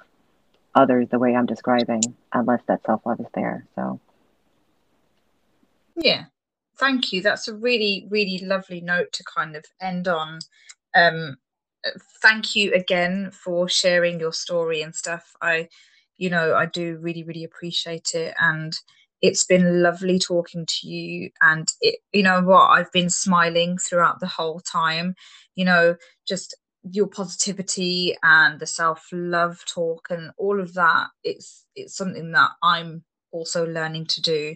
others 0.73 1.09
the 1.09 1.19
way 1.19 1.35
I'm 1.35 1.45
describing 1.45 2.03
unless 2.31 2.61
that 2.67 2.85
self 2.85 3.05
love 3.05 3.19
is 3.19 3.25
there. 3.33 3.65
So. 3.75 3.99
Yeah, 5.97 6.25
thank 6.77 7.11
you. 7.11 7.21
That's 7.21 7.49
a 7.49 7.53
really, 7.53 8.07
really 8.09 8.39
lovely 8.41 8.79
note 8.79 9.11
to 9.11 9.23
kind 9.25 9.57
of 9.57 9.65
end 9.81 10.07
on. 10.07 10.39
Um, 10.95 11.35
thank 12.21 12.55
you 12.55 12.71
again 12.73 13.31
for 13.31 13.67
sharing 13.67 14.21
your 14.21 14.31
story 14.31 14.81
and 14.81 14.95
stuff. 14.95 15.35
I, 15.41 15.67
you 16.17 16.29
know, 16.29 16.55
I 16.55 16.65
do 16.65 16.97
really, 17.01 17.23
really 17.23 17.43
appreciate 17.43 18.15
it. 18.15 18.33
And 18.39 18.71
it's 19.21 19.43
been 19.43 19.81
lovely 19.81 20.19
talking 20.19 20.65
to 20.67 20.87
you. 20.87 21.29
And 21.41 21.67
it, 21.81 21.99
you 22.13 22.23
know 22.23 22.41
what, 22.41 22.69
I've 22.69 22.91
been 22.91 23.09
smiling 23.09 23.77
throughout 23.77 24.19
the 24.19 24.27
whole 24.27 24.59
time. 24.59 25.15
You 25.55 25.65
know, 25.65 25.95
just 26.27 26.55
your 26.89 27.07
positivity 27.07 28.15
and 28.23 28.59
the 28.59 28.67
self 28.67 29.07
love 29.11 29.63
talk 29.65 30.07
and 30.09 30.31
all 30.37 30.59
of 30.59 30.73
that. 30.75 31.07
It's 31.23 31.65
it's 31.75 31.95
something 31.95 32.31
that 32.31 32.51
I'm 32.63 33.03
also 33.31 33.65
learning 33.65 34.07
to 34.07 34.21
do 34.21 34.55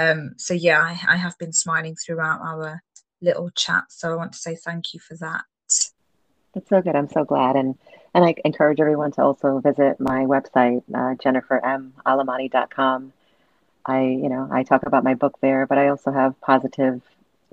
um, 0.00 0.32
so 0.38 0.54
yeah, 0.54 0.80
I, 0.80 1.14
I 1.14 1.16
have 1.16 1.36
been 1.38 1.52
smiling 1.52 1.94
throughout 1.94 2.40
our 2.40 2.82
little 3.20 3.50
chat. 3.50 3.84
So 3.90 4.10
I 4.10 4.16
want 4.16 4.32
to 4.32 4.38
say 4.38 4.56
thank 4.56 4.94
you 4.94 5.00
for 5.00 5.14
that. 5.18 5.42
That's 6.54 6.68
so 6.68 6.80
good. 6.80 6.96
I'm 6.96 7.08
so 7.08 7.24
glad. 7.24 7.54
And 7.54 7.76
and 8.14 8.24
I 8.24 8.34
encourage 8.44 8.80
everyone 8.80 9.12
to 9.12 9.22
also 9.22 9.60
visit 9.60 10.00
my 10.00 10.24
website, 10.24 10.82
uh, 10.92 11.14
jennifermalamani.com. 11.22 13.12
I, 13.86 14.02
you 14.02 14.28
know, 14.28 14.48
I 14.52 14.62
talk 14.62 14.84
about 14.86 15.04
my 15.04 15.14
book 15.14 15.38
there, 15.40 15.66
but 15.66 15.78
I 15.78 15.88
also 15.88 16.12
have 16.12 16.40
positive, 16.40 17.02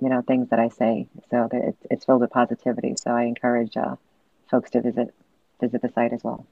you 0.02 0.10
know, 0.10 0.22
things 0.22 0.50
that 0.50 0.60
I 0.60 0.70
say. 0.70 1.08
So 1.30 1.48
that 1.52 1.62
it's, 1.70 1.88
it's 1.92 2.06
filled 2.06 2.22
with 2.22 2.32
positivity. 2.32 2.96
So 3.02 3.12
I 3.12 3.24
encourage 3.24 3.78
uh, 3.78 3.96
folks 4.52 4.72
to 4.72 4.82
visit 4.82 5.14
visit 5.62 5.82
the 5.82 5.90
site 5.90 6.14
as 6.14 6.24
well. 6.24 6.46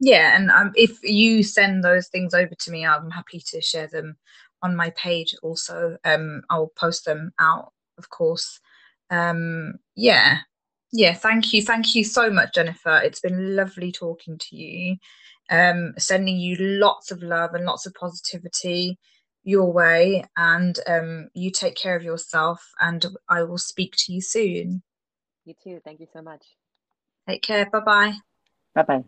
yeah, 0.00 0.36
and 0.36 0.50
um, 0.50 0.72
if 0.74 1.02
you 1.02 1.42
send 1.42 1.84
those 1.84 2.08
things 2.08 2.34
over 2.34 2.54
to 2.54 2.70
me, 2.70 2.84
I'm 2.84 3.10
happy 3.10 3.40
to 3.48 3.60
share 3.60 3.86
them 3.86 4.16
on 4.62 4.76
my 4.76 4.90
page. 4.90 5.34
Also, 5.42 5.96
um, 6.04 6.42
I'll 6.50 6.72
post 6.76 7.04
them 7.04 7.32
out, 7.38 7.72
of 7.98 8.10
course. 8.10 8.60
Um, 9.10 9.74
yeah, 9.94 10.38
yeah. 10.92 11.14
Thank 11.14 11.52
you, 11.52 11.62
thank 11.62 11.94
you 11.94 12.04
so 12.04 12.30
much, 12.30 12.54
Jennifer. 12.54 13.00
It's 13.04 13.20
been 13.20 13.56
lovely 13.56 13.92
talking 13.92 14.38
to 14.38 14.56
you. 14.56 14.96
Um, 15.50 15.94
sending 15.98 16.38
you 16.38 16.56
lots 16.58 17.10
of 17.10 17.22
love 17.22 17.54
and 17.54 17.64
lots 17.64 17.86
of 17.86 17.94
positivity 17.94 18.98
your 19.42 19.70
way, 19.70 20.24
and 20.36 20.78
um, 20.86 21.28
you 21.34 21.50
take 21.50 21.76
care 21.76 21.96
of 21.96 22.02
yourself. 22.02 22.64
And 22.80 23.04
I 23.28 23.42
will 23.42 23.58
speak 23.58 23.94
to 23.98 24.12
you 24.12 24.20
soon. 24.22 24.82
You 25.44 25.54
too. 25.62 25.80
Thank 25.84 26.00
you 26.00 26.06
so 26.12 26.22
much. 26.22 26.42
Take 27.28 27.42
care. 27.42 27.68
Bye 27.70 27.80
bye. 27.80 28.12
Bye 28.74 28.82
bye. 28.82 29.04